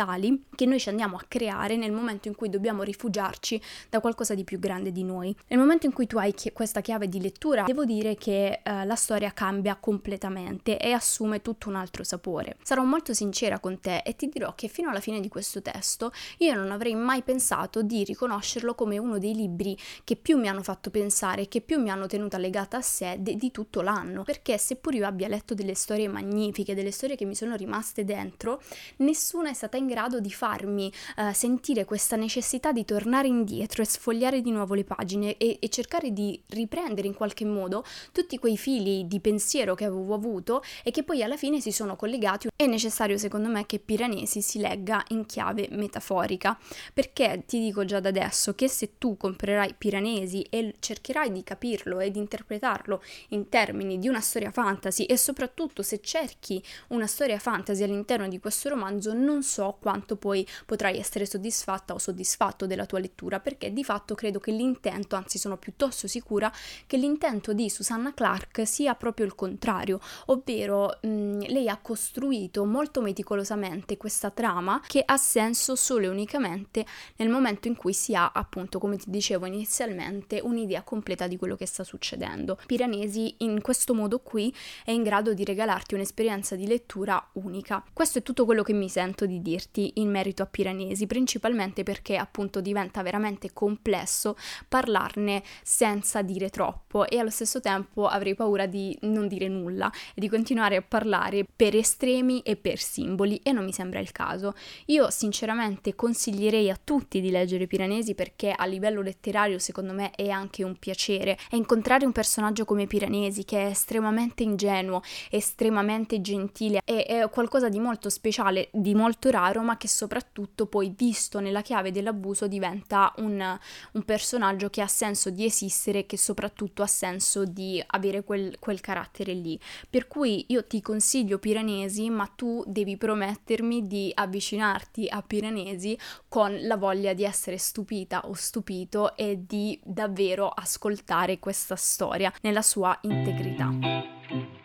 [0.54, 4.44] che noi ci andiamo a creare nel momento in cui dobbiamo rifugiarci da qualcosa di
[4.44, 5.34] più grande di noi.
[5.48, 8.96] Nel momento in cui tu hai questa chiave di lettura, devo dire che eh, la
[8.96, 12.56] storia cambia completamente e assume tutto un altro sapore.
[12.62, 16.12] Sarò molto sincera con te e ti dirò che fino alla fine di questo testo
[16.38, 20.62] io non avrei mai pensato di riconoscerlo come uno dei libri che più mi hanno
[20.62, 24.58] fatto pensare, che più mi hanno tenuta legata a sé de- di tutto l'anno, perché
[24.58, 28.60] seppur io abbia letto delle storie magnifiche, delle storie che mi sono rimaste dentro,
[28.96, 33.84] nessuna è stata in grado di farmi uh, sentire questa necessità di tornare indietro e
[33.84, 38.56] sfogliare di nuovo le pagine e, e cercare di riprendere in qualche modo tutti quei
[38.56, 42.48] fili di pensiero che avevo avuto e che poi alla fine si sono collegati.
[42.54, 46.58] È necessario secondo me che Piranesi si legga in chiave metaforica,
[46.92, 52.00] perché ti dico già da adesso che se tu comprerai Piranesi e cercherai di capirlo
[52.00, 57.38] e di interpretarlo in termini di una storia fantasy e soprattutto se cerchi una storia
[57.38, 62.86] fantasy all'interno di questo romanzo, non so quanto poi potrai essere soddisfatta o soddisfatto della
[62.86, 66.52] tua lettura, perché di fatto credo che l'intento, anzi sono piuttosto sicura
[66.86, 73.00] che l'intento di Susanna Clark sia proprio il contrario, ovvero mh, lei ha costruito molto
[73.00, 76.84] meticolosamente questa trama che ha senso solo e unicamente
[77.16, 81.56] nel momento in cui si ha, appunto, come ti dicevo inizialmente, un'idea completa di quello
[81.56, 82.58] che sta succedendo.
[82.66, 87.84] Piranesi in questo modo qui è in grado di regalarti un'esperienza di lettura unica.
[87.92, 92.16] Questo è tutto quello che mi sento di dirti in merito a Piranesi, principalmente perché
[92.16, 94.36] appunto diventa veramente complesso
[94.68, 100.20] parlarne senza dire troppo e allo stesso tempo avrei paura di non dire nulla e
[100.20, 104.54] di continuare a parlare per estremi e per simboli e non mi sembra il caso.
[104.86, 110.28] Io sinceramente consiglierei a tutti di leggere Piranesi perché a livello letterario secondo me è
[110.28, 116.80] anche un piacere e incontrare un personaggio come Piranesi che è estremamente ingenuo, estremamente gentile,
[116.84, 121.62] è, è qualcosa di molto speciale, di molto raro ma che soprattutto poi visto nella
[121.62, 123.58] chiave dell'abuso diventa un,
[123.92, 128.80] un personaggio che ha senso di esistere, che soprattutto ha senso di avere quel, quel
[128.80, 129.58] carattere lì.
[129.88, 136.58] Per cui io ti consiglio Piranesi, ma tu devi promettermi di avvicinarti a Piranesi con
[136.62, 142.96] la voglia di essere stupita o stupito e di davvero ascoltare questa storia nella sua
[143.02, 144.63] integrità.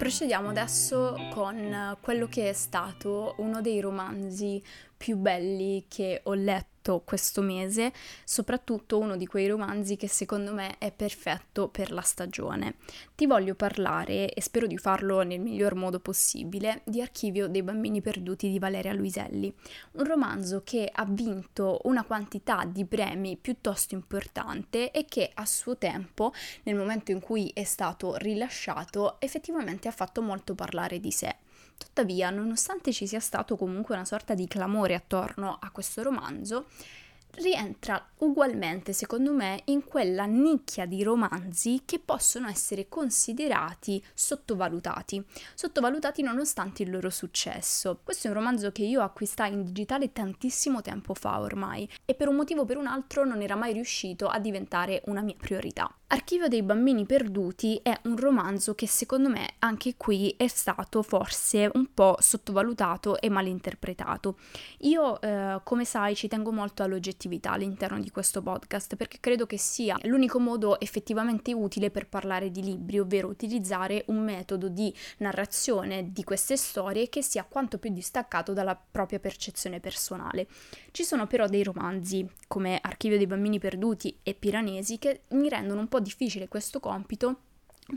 [0.00, 4.62] Procediamo adesso con quello che è stato uno dei romanzi
[4.96, 7.92] più belli che ho letto letto questo mese,
[8.24, 12.76] soprattutto uno di quei romanzi che secondo me è perfetto per la stagione.
[13.14, 18.00] Ti voglio parlare, e spero di farlo nel miglior modo possibile, di Archivio dei bambini
[18.00, 19.54] perduti di Valeria Luiselli,
[19.92, 25.76] un romanzo che ha vinto una quantità di premi piuttosto importante e che a suo
[25.76, 26.32] tempo,
[26.64, 31.36] nel momento in cui è stato rilasciato, effettivamente ha fatto molto parlare di sé.
[31.80, 36.66] Tuttavia, nonostante ci sia stato comunque una sorta di clamore attorno a questo romanzo,
[37.36, 46.22] rientra ugualmente, secondo me, in quella nicchia di romanzi che possono essere considerati sottovalutati, sottovalutati
[46.22, 48.00] nonostante il loro successo.
[48.04, 52.28] Questo è un romanzo che io acquistai in digitale tantissimo tempo fa ormai e per
[52.28, 55.90] un motivo o per un altro non era mai riuscito a diventare una mia priorità.
[56.12, 61.70] Archivio dei bambini perduti è un romanzo che secondo me anche qui è stato forse
[61.72, 64.36] un po' sottovalutato e malinterpretato.
[64.78, 69.56] Io, eh, come sai, ci tengo molto all'oggettività all'interno di questo podcast perché credo che
[69.56, 76.10] sia l'unico modo effettivamente utile per parlare di libri, ovvero utilizzare un metodo di narrazione
[76.10, 80.48] di queste storie che sia quanto più distaccato dalla propria percezione personale.
[80.90, 85.78] Ci sono però dei romanzi come Archivio dei bambini perduti e Piranesi che mi rendono
[85.78, 87.40] un po' difficile questo compito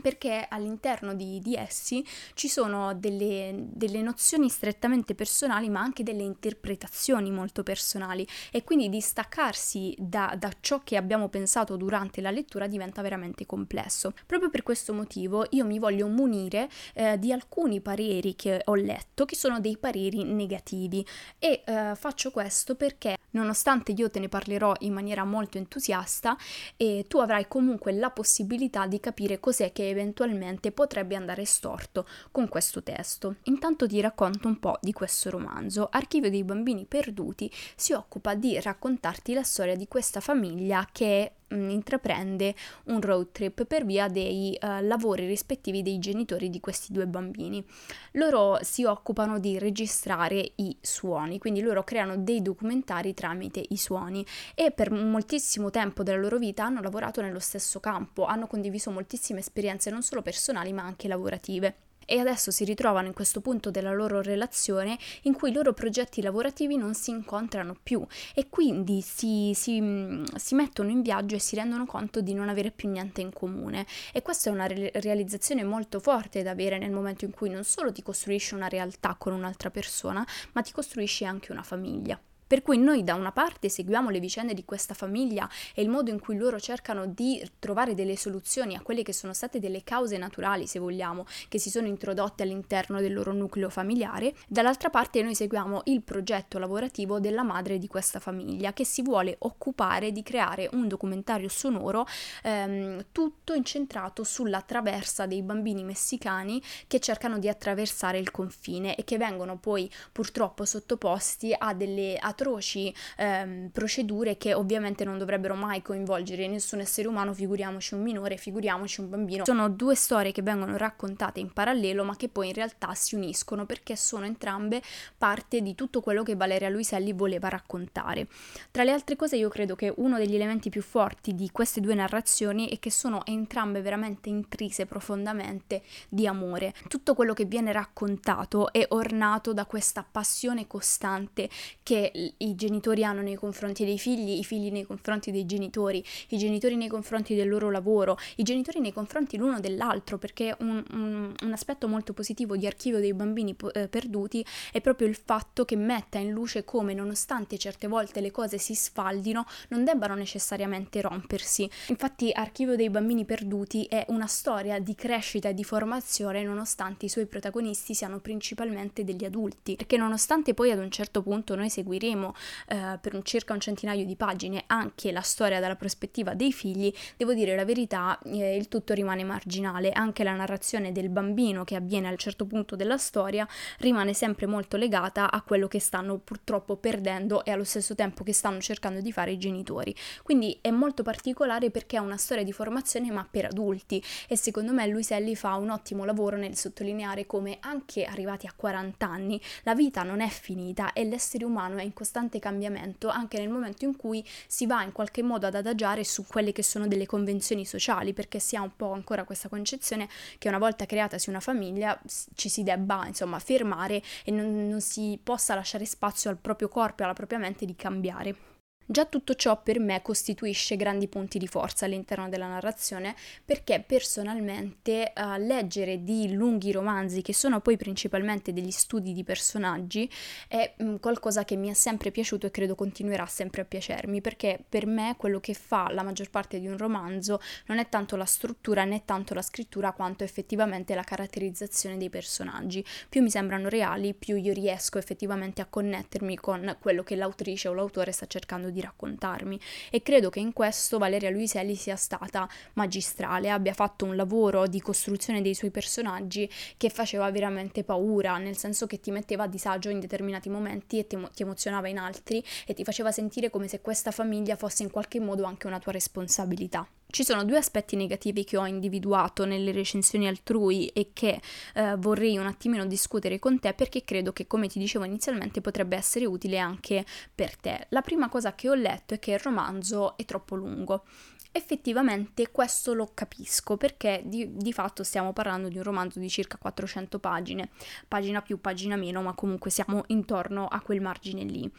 [0.00, 2.04] perché all'interno di, di, essi
[2.34, 8.88] ci sono delle, delle, nozioni strettamente personali ma anche delle interpretazioni molto personali e quindi
[8.88, 14.12] distaccarsi da, da, ciò che abbiamo pensato durante la lettura diventa veramente complesso.
[14.26, 19.24] Proprio per questo motivo io mi voglio munire eh, di alcuni pareri che ho letto
[19.24, 21.04] che sono dei pareri negativi
[21.38, 26.36] e eh, faccio questo perché nonostante io te ne parlerò in maniera molto entusiasta
[26.76, 32.06] e tu avrai comunque la possibilità di capire cos'è che che eventualmente potrebbe andare storto
[32.30, 33.36] con questo testo.
[33.44, 35.88] Intanto ti racconto un po' di questo romanzo.
[35.90, 42.54] Archivio dei bambini perduti si occupa di raccontarti la storia di questa famiglia che intraprende
[42.84, 47.64] un road trip per via dei uh, lavori rispettivi dei genitori di questi due bambini.
[48.12, 54.24] Loro si occupano di registrare i suoni, quindi loro creano dei documentari tramite i suoni
[54.54, 59.40] e per moltissimo tempo della loro vita hanno lavorato nello stesso campo, hanno condiviso moltissime
[59.40, 63.92] esperienze non solo personali ma anche lavorative e adesso si ritrovano in questo punto della
[63.92, 69.52] loro relazione in cui i loro progetti lavorativi non si incontrano più e quindi si,
[69.54, 73.20] si, mm, si mettono in viaggio e si rendono conto di non avere più niente
[73.20, 77.30] in comune e questa è una re- realizzazione molto forte da avere nel momento in
[77.30, 81.62] cui non solo ti costruisci una realtà con un'altra persona ma ti costruisci anche una
[81.62, 82.20] famiglia.
[82.46, 86.10] Per cui noi da una parte seguiamo le vicende di questa famiglia e il modo
[86.10, 90.18] in cui loro cercano di trovare delle soluzioni a quelle che sono state delle cause
[90.18, 95.34] naturali, se vogliamo, che si sono introdotte all'interno del loro nucleo familiare, dall'altra parte noi
[95.34, 100.68] seguiamo il progetto lavorativo della madre di questa famiglia che si vuole occupare di creare
[100.72, 102.06] un documentario sonoro
[102.42, 109.04] ehm, tutto incentrato sulla traversa dei bambini messicani che cercano di attraversare il confine e
[109.04, 115.54] che vengono poi purtroppo sottoposti a delle a atroci ehm, procedure che ovviamente non dovrebbero
[115.54, 119.44] mai coinvolgere nessun essere umano, figuriamoci un minore, figuriamoci un bambino.
[119.44, 123.64] Sono due storie che vengono raccontate in parallelo ma che poi in realtà si uniscono
[123.64, 124.82] perché sono entrambe
[125.16, 128.26] parte di tutto quello che Valeria Luiselli voleva raccontare.
[128.70, 131.94] Tra le altre cose io credo che uno degli elementi più forti di queste due
[131.94, 136.74] narrazioni è che sono entrambe veramente intrise profondamente di amore.
[136.88, 141.48] Tutto quello che viene raccontato è ornato da questa passione costante
[141.82, 146.38] che i genitori hanno nei confronti dei figli, i figli nei confronti dei genitori, i
[146.38, 151.34] genitori nei confronti del loro lavoro, i genitori nei confronti l'uno dell'altro, perché un, un,
[151.40, 155.76] un aspetto molto positivo di Archivio dei bambini eh, perduti è proprio il fatto che
[155.76, 161.68] metta in luce come nonostante certe volte le cose si sfaldino, non debbano necessariamente rompersi.
[161.88, 167.08] Infatti Archivio dei bambini perduti è una storia di crescita e di formazione nonostante i
[167.08, 172.13] suoi protagonisti siano principalmente degli adulti, perché nonostante poi ad un certo punto noi seguiremo
[172.14, 172.34] seguiremo
[172.68, 176.92] eh, per un circa un centinaio di pagine anche la storia dalla prospettiva dei figli,
[177.16, 181.74] devo dire la verità, eh, il tutto rimane marginale, anche la narrazione del bambino che
[181.76, 183.46] avviene a un certo punto della storia
[183.78, 188.32] rimane sempre molto legata a quello che stanno purtroppo perdendo e allo stesso tempo che
[188.32, 189.94] stanno cercando di fare i genitori.
[190.22, 194.02] Quindi è molto particolare perché è una storia di formazione ma per adulti.
[194.28, 199.06] E secondo me Luiselli fa un ottimo lavoro nel sottolineare come anche arrivati a 40
[199.06, 202.03] anni la vita non è finita e l'essere umano è in costante
[202.38, 206.52] cambiamento anche nel momento in cui si va in qualche modo ad adagiare su quelle
[206.52, 210.58] che sono delle convenzioni sociali, perché si ha un po' ancora questa concezione che una
[210.58, 212.00] volta creatasi una famiglia
[212.34, 217.02] ci si debba insomma fermare e non, non si possa lasciare spazio al proprio corpo
[217.02, 218.53] e alla propria mente di cambiare.
[218.86, 225.10] Già tutto ciò per me costituisce grandi punti di forza all'interno della narrazione perché personalmente
[225.16, 230.10] uh, leggere di lunghi romanzi che sono poi principalmente degli studi di personaggi
[230.48, 234.62] è um, qualcosa che mi è sempre piaciuto e credo continuerà sempre a piacermi perché
[234.68, 238.26] per me quello che fa la maggior parte di un romanzo non è tanto la
[238.26, 242.84] struttura né tanto la scrittura quanto effettivamente la caratterizzazione dei personaggi.
[243.08, 247.72] Più mi sembrano reali, più io riesco effettivamente a connettermi con quello che l'autrice o
[247.72, 249.58] l'autore sta cercando di di raccontarmi
[249.90, 254.80] e credo che in questo Valeria Luiselli sia stata magistrale, abbia fatto un lavoro di
[254.80, 259.88] costruzione dei suoi personaggi che faceva veramente paura, nel senso che ti metteva a disagio
[259.88, 263.80] in determinati momenti e ti, ti emozionava in altri e ti faceva sentire come se
[263.80, 266.86] questa famiglia fosse in qualche modo anche una tua responsabilità.
[267.14, 271.40] Ci sono due aspetti negativi che ho individuato nelle recensioni altrui e che
[271.74, 275.94] eh, vorrei un attimino discutere con te perché credo che, come ti dicevo inizialmente, potrebbe
[275.94, 277.86] essere utile anche per te.
[277.90, 281.04] La prima cosa che ho letto è che il romanzo è troppo lungo.
[281.52, 286.56] Effettivamente questo lo capisco perché di, di, fatto stiamo parlando di un romanzo di circa
[286.56, 287.70] 400 pagine,
[288.08, 291.70] pagina più, pagina meno, ma comunque siamo intorno a quel margine lì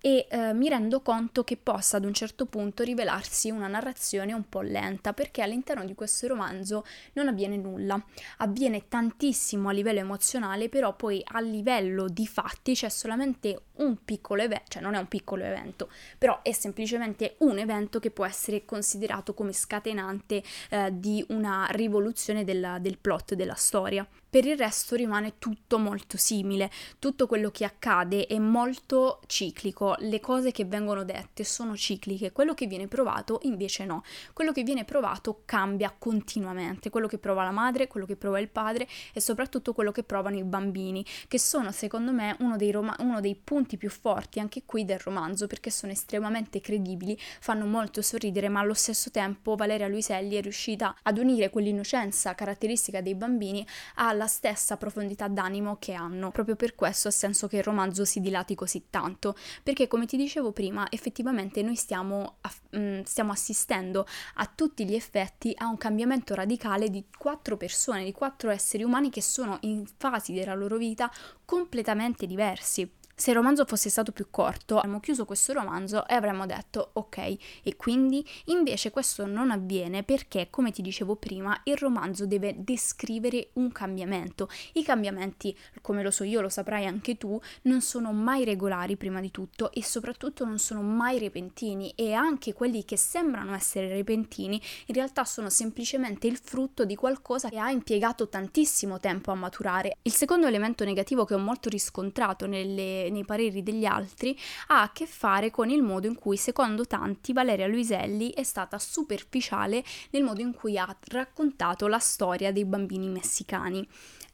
[0.00, 4.48] e eh, mi rendo conto che possa ad un certo punto rivelarsi una narrazione un
[4.48, 6.84] po' lenta perché all'interno di questo romanzo
[7.14, 8.02] non avviene nulla,
[8.38, 14.42] avviene tantissimo a livello emozionale però poi a livello di fatti c'è solamente un piccolo
[14.42, 18.64] evento, cioè non è un piccolo evento, però è semplicemente un evento che può essere
[18.64, 24.06] considerato come scatenante eh, di una rivoluzione del, del plot della storia.
[24.30, 30.20] Per il resto rimane tutto molto simile, tutto quello che accade è molto ciclico, le
[30.20, 34.84] cose che vengono dette sono cicliche, quello che viene provato invece no, quello che viene
[34.84, 39.72] provato cambia continuamente, quello che prova la madre, quello che prova il padre e soprattutto
[39.72, 43.76] quello che provano i bambini, che sono secondo me uno dei, rom- uno dei punti
[43.76, 48.74] più forti anche qui del romanzo perché sono estremamente credibili, fanno molto sorridere ma allo
[48.74, 53.66] stesso tempo Valeria Luiselli è riuscita ad unire quell'innocenza caratteristica dei bambini
[53.96, 56.30] alla la stessa profondità d'animo che hanno.
[56.30, 60.18] Proprio per questo ha senso che il romanzo si dilati così tanto, perché come ti
[60.18, 65.78] dicevo prima, effettivamente noi stiamo, a, mm, stiamo assistendo a tutti gli effetti a un
[65.78, 70.76] cambiamento radicale di quattro persone, di quattro esseri umani che sono in fasi della loro
[70.76, 71.10] vita
[71.46, 72.99] completamente diversi.
[73.20, 77.18] Se il romanzo fosse stato più corto, avremmo chiuso questo romanzo e avremmo detto ok,
[77.62, 83.50] e quindi invece questo non avviene perché, come ti dicevo prima, il romanzo deve descrivere
[83.54, 84.48] un cambiamento.
[84.72, 89.20] I cambiamenti, come lo so io, lo saprai anche tu, non sono mai regolari prima
[89.20, 94.58] di tutto e soprattutto non sono mai repentini e anche quelli che sembrano essere repentini
[94.86, 99.98] in realtà sono semplicemente il frutto di qualcosa che ha impiegato tantissimo tempo a maturare.
[100.00, 104.38] Il secondo elemento negativo che ho molto riscontrato nelle nei pareri degli altri
[104.68, 108.78] ha a che fare con il modo in cui, secondo tanti, Valeria Luiselli è stata
[108.78, 113.86] superficiale nel modo in cui ha raccontato la storia dei bambini messicani.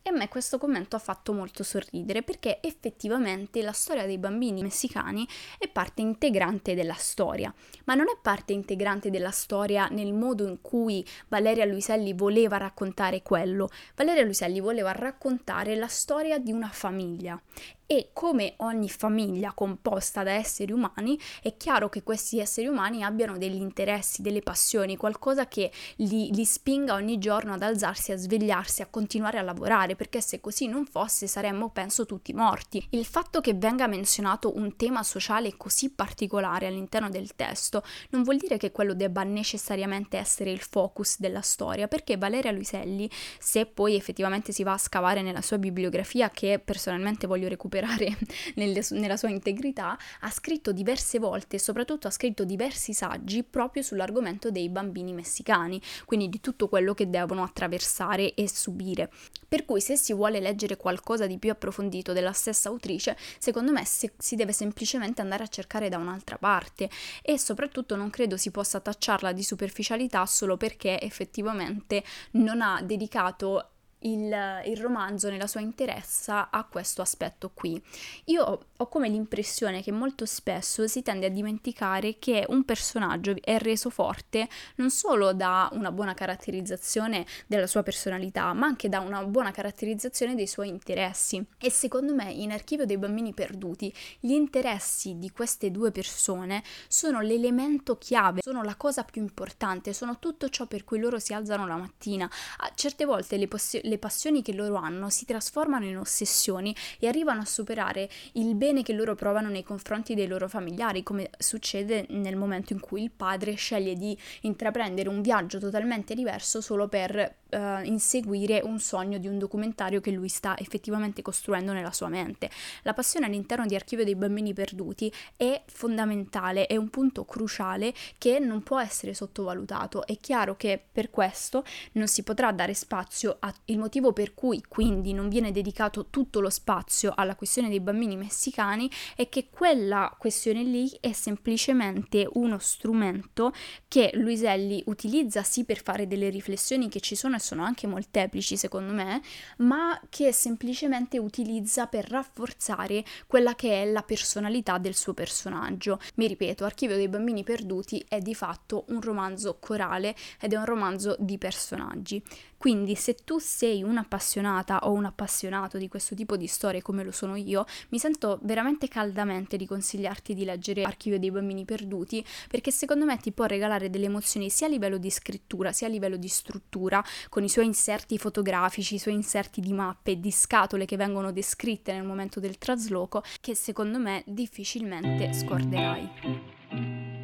[0.07, 4.63] E a me questo commento ha fatto molto sorridere perché effettivamente la storia dei bambini
[4.63, 5.27] messicani
[5.59, 7.53] è parte integrante della storia,
[7.87, 13.23] ma non è parte integrante della storia nel modo in cui Valeria Luiselli voleva raccontare
[13.23, 13.69] quello.
[13.97, 17.43] Valeria Luiselli voleva raccontare la storia di una famiglia.
[17.89, 23.39] E come ogni famiglia composta da esseri umani, è chiaro che questi esseri umani abbiano
[23.39, 28.83] degli interessi, delle passioni, qualcosa che li, li spinga ogni giorno ad alzarsi, a svegliarsi,
[28.83, 32.87] a continuare a lavorare, perché se così non fosse saremmo, penso, tutti morti.
[32.91, 38.37] Il fatto che venga menzionato un tema sociale così particolare all'interno del testo non vuol
[38.37, 43.97] dire che quello debba necessariamente essere il focus della storia, perché Valeria Luiselli, se poi
[43.97, 48.17] effettivamente si va a scavare nella sua bibliografia, che personalmente voglio recuperare,
[48.55, 54.51] nella sua integrità, ha scritto diverse volte e soprattutto ha scritto diversi saggi proprio sull'argomento
[54.51, 59.11] dei bambini messicani, quindi di tutto quello che devono attraversare e subire.
[59.49, 63.85] Per cui se si vuole leggere qualcosa di più approfondito della stessa autrice, secondo me
[63.85, 66.91] si, si deve semplicemente andare a cercare da un'altra parte.
[67.23, 73.76] E soprattutto non credo si possa tacciarla di superficialità solo perché effettivamente non ha dedicato
[74.01, 77.81] il, il, romanzo nella sua interezza a questo aspetto qui.
[78.27, 83.59] Io ho come l'impressione che molto spesso si tende a dimenticare che un personaggio è
[83.59, 89.25] reso forte non solo da una buona caratterizzazione della sua personalità, ma anche da una
[89.25, 91.45] buona caratterizzazione dei suoi interessi.
[91.59, 97.21] E secondo me in Archivio dei bambini perduti gli interessi di queste due persone sono
[97.21, 101.67] l'elemento chiave, sono la cosa più importante, sono tutto ciò per cui loro si alzano
[101.67, 102.31] la mattina.
[102.59, 107.09] A certe volte le, possi- le passioni che loro hanno si trasformano in ossessioni e
[107.09, 112.07] arrivano a superare il bene che loro provano nei confronti dei loro familiari, come succede
[112.11, 117.35] nel momento in cui il padre sceglie di intraprendere un viaggio totalmente diverso solo per
[117.51, 122.51] uh, inseguire un sogno di un documentario che lui sta effettivamente costruendo nella sua mente.
[122.83, 128.39] La passione all'interno di Archivio dei bambini perduti è fondamentale, è un punto cruciale che
[128.39, 130.07] non può essere sottovalutato.
[130.07, 135.13] È chiaro che per questo non si potrà dare spazio al motivo per cui quindi
[135.13, 140.63] non viene dedicato tutto lo spazio alla questione dei bambini messicani è che quella questione
[140.63, 143.53] lì è semplicemente uno strumento
[143.89, 148.57] che Luiselli utilizza sì per fare delle riflessioni che ci sono e sono anche molteplici
[148.57, 149.21] secondo me,
[149.59, 155.99] ma che semplicemente utilizza per rafforzare quella che è la personalità del suo personaggio.
[156.15, 160.65] Mi ripeto, Archivio dei bambini perduti è di fatto un romanzo corale ed è un
[160.65, 162.23] romanzo di personaggi.
[162.57, 167.13] Quindi se tu sei un'appassionata o un appassionato di questo tipo di storie come lo
[167.13, 172.71] sono io, mi sento veramente caldamente di consigliarti di leggere Archivio dei bambini perduti perché
[172.71, 176.17] secondo me ti può regalare delle emozioni sia a livello di scrittura sia a livello
[176.17, 180.97] di struttura, con i suoi inserti fotografici, i suoi inserti di mappe di scatole che
[180.97, 187.16] vengono descritte nel momento del trasloco, che secondo me difficilmente scorderai.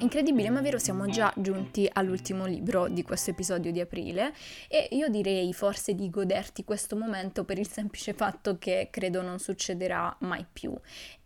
[0.00, 4.32] Incredibile ma vero, siamo già giunti all'ultimo libro di questo episodio di aprile
[4.66, 9.38] e io direi forse di goderti questo momento per il semplice fatto che credo non
[9.38, 10.74] succederà mai più.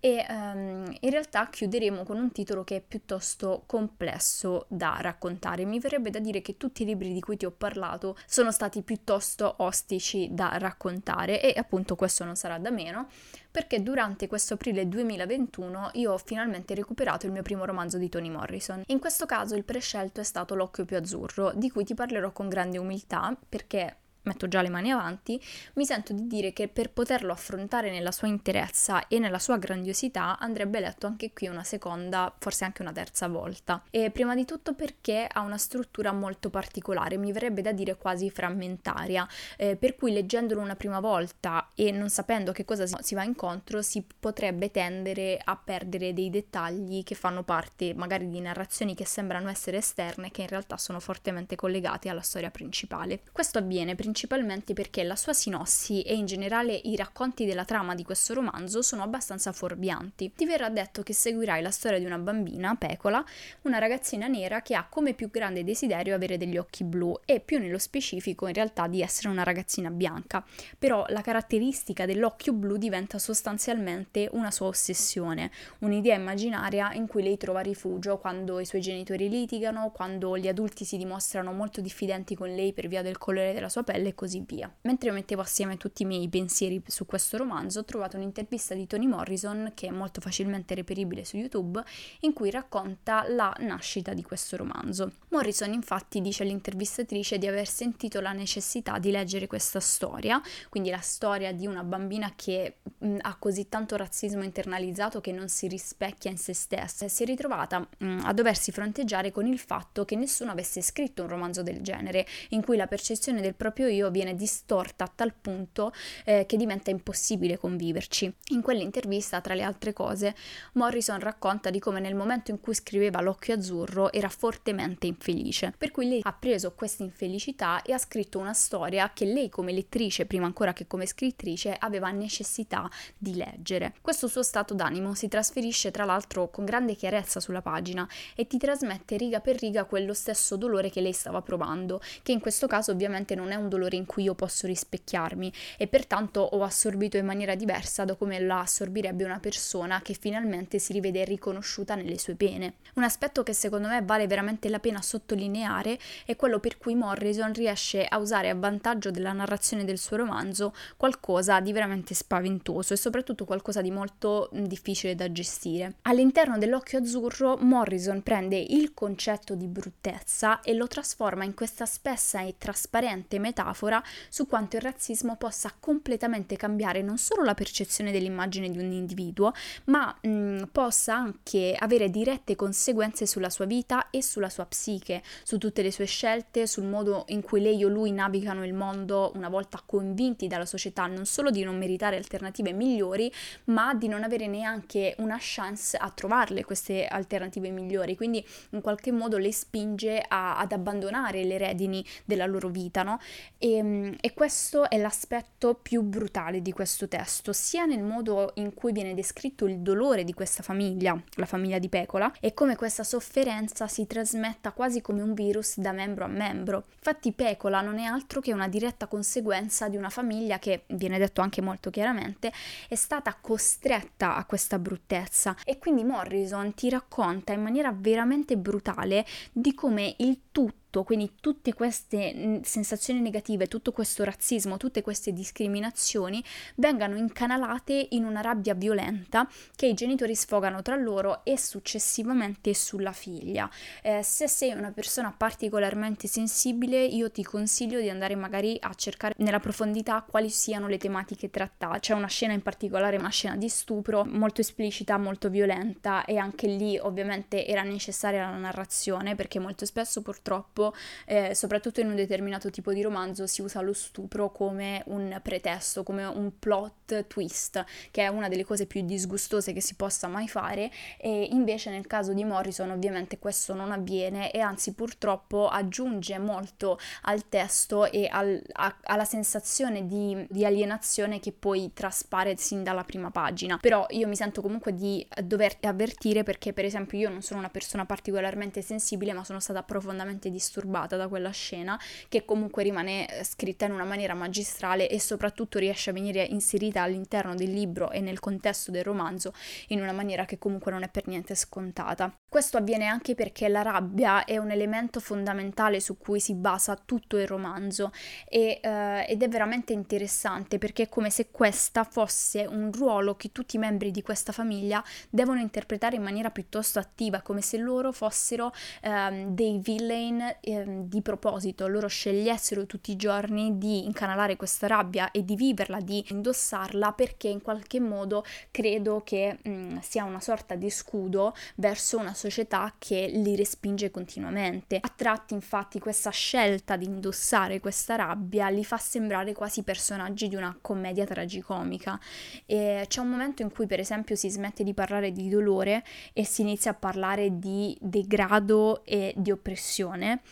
[0.00, 5.64] E um, in realtà chiuderemo con un titolo che è piuttosto complesso da raccontare.
[5.64, 8.82] Mi verrebbe da dire che tutti i libri di cui ti ho parlato sono stati
[8.82, 13.06] piuttosto ostici da raccontare e appunto questo non sarà da meno
[13.54, 18.28] perché durante questo aprile 2021 io ho finalmente recuperato il mio primo romanzo di Toni
[18.28, 18.82] Morrison.
[18.86, 22.48] In questo caso il prescelto è stato L'occhio più azzurro, di cui ti parlerò con
[22.48, 25.40] grande umiltà perché metto già le mani avanti,
[25.74, 30.38] mi sento di dire che per poterlo affrontare nella sua interezza e nella sua grandiosità
[30.38, 33.82] andrebbe letto anche qui una seconda, forse anche una terza volta.
[33.90, 38.30] E prima di tutto perché ha una struttura molto particolare, mi verrebbe da dire quasi
[38.30, 43.24] frammentaria, eh, per cui leggendolo una prima volta e non sapendo che cosa si va
[43.24, 49.04] incontro si potrebbe tendere a perdere dei dettagli che fanno parte magari di narrazioni che
[49.04, 53.20] sembrano essere esterne che in realtà sono fortemente collegate alla storia principale.
[53.30, 57.96] Questo avviene principalmente principalmente perché la sua sinossi e in generale i racconti della trama
[57.96, 60.30] di questo romanzo sono abbastanza fuorvianti.
[60.36, 63.24] Ti verrà detto che seguirai la storia di una bambina, Pecola,
[63.62, 67.58] una ragazzina nera che ha come più grande desiderio avere degli occhi blu e più
[67.58, 70.46] nello specifico in realtà di essere una ragazzina bianca.
[70.78, 75.50] Però la caratteristica dell'occhio blu diventa sostanzialmente una sua ossessione,
[75.80, 80.84] un'idea immaginaria in cui lei trova rifugio quando i suoi genitori litigano, quando gli adulti
[80.84, 84.14] si dimostrano molto diffidenti con lei per via del colore della sua pelle pelle e
[84.14, 84.72] così via.
[84.82, 88.86] Mentre io mettevo assieme tutti i miei pensieri su questo romanzo, ho trovato un'intervista di
[88.86, 91.82] Toni Morrison, che è molto facilmente reperibile su YouTube,
[92.20, 95.12] in cui racconta la nascita di questo romanzo.
[95.30, 101.00] Morrison infatti dice all'intervistatrice di aver sentito la necessità di leggere questa storia, quindi la
[101.00, 106.30] storia di una bambina che mh, ha così tanto razzismo internalizzato che non si rispecchia
[106.30, 107.08] in se stessa.
[107.08, 111.28] Si è ritrovata mh, a doversi fronteggiare con il fatto che nessuno avesse scritto un
[111.28, 115.92] romanzo del genere, in cui la percezione del proprio io viene distorta a tal punto
[116.24, 118.32] eh, che diventa impossibile conviverci.
[118.48, 120.34] In quell'intervista, tra le altre cose,
[120.72, 125.90] Morrison racconta di come nel momento in cui scriveva L'occhio azzurro era fortemente infelice, per
[125.90, 130.26] cui lei ha preso questa infelicità e ha scritto una storia che lei come lettrice,
[130.26, 133.94] prima ancora che come scrittrice, aveva necessità di leggere.
[134.00, 138.58] Questo suo stato d'animo si trasferisce tra l'altro con grande chiarezza sulla pagina e ti
[138.58, 142.90] trasmette riga per riga quello stesso dolore che lei stava provando, che in questo caso
[142.90, 147.16] ovviamente non è un dolore dolore in cui io posso rispecchiarmi e pertanto ho assorbito
[147.16, 152.18] in maniera diversa da come la assorbirebbe una persona che finalmente si rivede riconosciuta nelle
[152.18, 152.74] sue pene.
[152.94, 157.52] Un aspetto che secondo me vale veramente la pena sottolineare è quello per cui Morrison
[157.52, 162.96] riesce a usare a vantaggio della narrazione del suo romanzo qualcosa di veramente spaventoso e
[162.96, 165.96] soprattutto qualcosa di molto difficile da gestire.
[166.02, 172.42] All'interno dell'occhio azzurro Morrison prende il concetto di bruttezza e lo trasforma in questa spessa
[172.42, 178.12] e trasparente metafora metafora su quanto il razzismo possa completamente cambiare non solo la percezione
[178.12, 179.52] dell'immagine di un individuo,
[179.86, 185.22] ma mh, mm, possa anche avere dirette conseguenze sulla sua vita e sulla sua psiche,
[185.42, 189.32] su tutte le sue scelte, sul modo in cui lei o lui navigano il mondo
[189.34, 193.32] una volta convinti dalla società non solo di non meritare alternative migliori,
[193.64, 198.16] ma di non avere neanche una chance a trovarle queste alternative migliori.
[198.16, 203.18] Quindi in qualche modo le spinge a, ad abbandonare le redini della loro vita, no?
[203.58, 208.74] E, ehm, e, questo è l'aspetto più brutale di questo testo, sia nel modo in
[208.74, 213.04] cui viene descritto il dolore di questa famiglia, la famiglia di Pecola, e come questa
[213.04, 216.84] sofferenza si trasmetta quasi come un virus da membro a membro.
[216.96, 221.40] Infatti Pecola non è altro che una diretta conseguenza di una famiglia che, viene detto
[221.40, 222.52] anche molto chiaramente,
[222.88, 229.24] è stata costretta a questa bruttezza e quindi Morrison ti racconta in maniera veramente brutale
[229.52, 235.02] di come il tutto tutto, quindi tutte queste mm, sensazioni negative, tutto questo razzismo, tutte
[235.02, 236.42] queste discriminazioni
[236.76, 243.12] vengano incanalate in una rabbia violenta che i genitori sfogano tra loro e successivamente sulla
[243.12, 243.68] figlia.
[244.02, 249.34] Eh, se sei una persona particolarmente sensibile, io ti consiglio di andare magari a cercare
[249.38, 251.98] nella profondità quali siano le tematiche trattate.
[251.98, 256.66] C'è una scena in particolare, una scena di stupro molto esplicita, molto violenta e anche
[256.68, 260.94] lì ovviamente era necessaria la narrazione perché molto spesso purtroppo tempo,
[261.26, 266.02] eh, soprattutto in un determinato tipo di romanzo, si usa lo stupro come un pretesto,
[266.02, 270.48] come un plot twist, che è una delle cose più disgustose che si possa mai
[270.48, 276.38] fare e invece nel caso di Morrison ovviamente questo non avviene e anzi purtroppo aggiunge
[276.38, 282.82] molto al testo e al, a, alla sensazione di, di alienazione che poi traspare sin
[282.82, 283.78] dalla prima pagina.
[283.78, 287.68] Però io mi sento comunque di dover avvertire perché per esempio io non sono una
[287.68, 293.44] persona particolarmente sensibile ma sono stata profondamente disturbata da quella scena che comunque rimane eh,
[293.44, 298.20] scritta in una maniera magistrale e soprattutto riesce a venire inserita all'interno del libro e
[298.20, 299.52] nel contesto del romanzo
[299.88, 302.36] in una maniera che comunque non è per niente scontata.
[302.48, 307.36] Questo avviene anche perché la rabbia è un elemento fondamentale su cui si basa tutto
[307.36, 308.10] il romanzo
[308.48, 313.52] e, uh, ed è veramente interessante perché è come se questa fosse un ruolo che
[313.52, 318.12] tutti i membri di questa famiglia devono interpretare in maniera piuttosto attiva, come se loro
[318.12, 318.72] fossero
[319.02, 325.30] um, dei villain um, di proposito, loro scegliessero tutti i giorni di incanalare questa rabbia
[325.30, 330.74] e di viverla, di indossarla perché in qualche modo credo che mh, sia una sorta
[330.74, 334.98] di scudo verso una società che li respinge continuamente.
[335.00, 340.56] A tratti infatti questa scelta di indossare questa rabbia li fa sembrare quasi personaggi di
[340.56, 342.18] una commedia tragicomica
[342.66, 346.44] e c'è un momento in cui per esempio si smette di parlare di dolore e
[346.44, 350.42] si inizia a parlare di degrado e di oppressione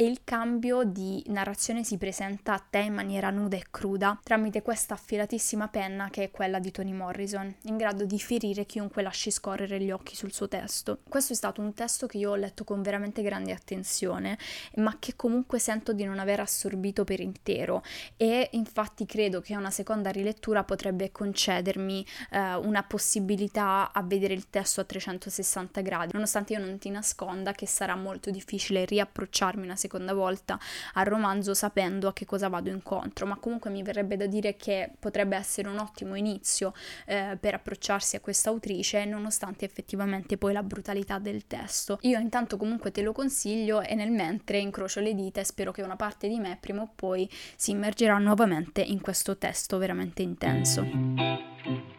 [0.00, 4.62] e il cambio di narrazione si presenta a te in maniera nuda e cruda tramite
[4.62, 9.30] questa affilatissima penna che è quella di Toni Morrison, in grado di ferire chiunque lasci
[9.30, 11.00] scorrere gli occhi sul suo testo.
[11.06, 14.38] Questo è stato un testo che io ho letto con veramente grande attenzione,
[14.76, 17.82] ma che comunque sento di non aver assorbito per intero
[18.16, 24.48] e infatti credo che una seconda rilettura potrebbe concedermi eh, una possibilità a vedere il
[24.48, 29.76] testo a 360 gradi, nonostante io non ti nasconda che sarà molto difficile riapprocciarmi una
[29.76, 30.56] seconda seconda volta
[30.94, 34.92] al romanzo sapendo a che cosa vado incontro, ma comunque mi verrebbe da dire che
[34.96, 36.72] potrebbe essere un ottimo inizio
[37.06, 41.98] eh, per approcciarsi a questa autrice, nonostante effettivamente poi la brutalità del testo.
[42.02, 45.82] Io intanto comunque te lo consiglio e nel mentre incrocio le dita e spero che
[45.82, 51.98] una parte di me prima o poi si immergerà nuovamente in questo testo veramente intenso.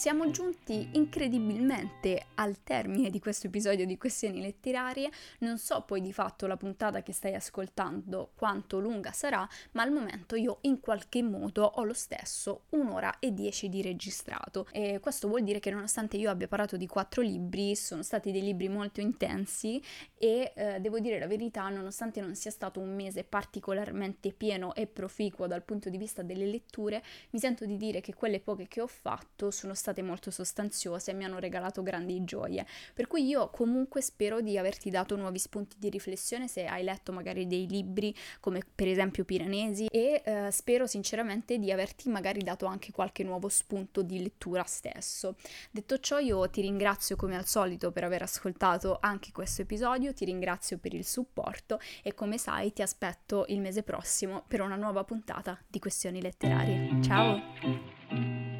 [0.00, 5.10] Siamo giunti incredibilmente al termine di questo episodio di Questioni Letterarie.
[5.40, 9.92] Non so poi di fatto la puntata che stai ascoltando quanto lunga sarà, ma al
[9.92, 14.66] momento io in qualche modo ho lo stesso un'ora e dieci di registrato.
[14.72, 18.40] E questo vuol dire che nonostante io abbia parlato di quattro libri, sono stati dei
[18.40, 19.82] libri molto intensi
[20.16, 24.86] e eh, devo dire la verità, nonostante non sia stato un mese particolarmente pieno e
[24.86, 28.80] proficuo dal punto di vista delle letture, mi sento di dire che quelle poche che
[28.80, 32.64] ho fatto sono state state molto sostanziose e mi hanno regalato grandi gioie.
[32.94, 37.12] Per cui io comunque spero di averti dato nuovi spunti di riflessione se hai letto
[37.12, 42.66] magari dei libri come per esempio Piranesi e eh, spero sinceramente di averti magari dato
[42.66, 45.36] anche qualche nuovo spunto di lettura stesso.
[45.70, 50.24] Detto ciò io ti ringrazio come al solito per aver ascoltato anche questo episodio, ti
[50.24, 55.04] ringrazio per il supporto e come sai ti aspetto il mese prossimo per una nuova
[55.04, 57.02] puntata di Questioni Letterarie.
[57.02, 58.59] Ciao!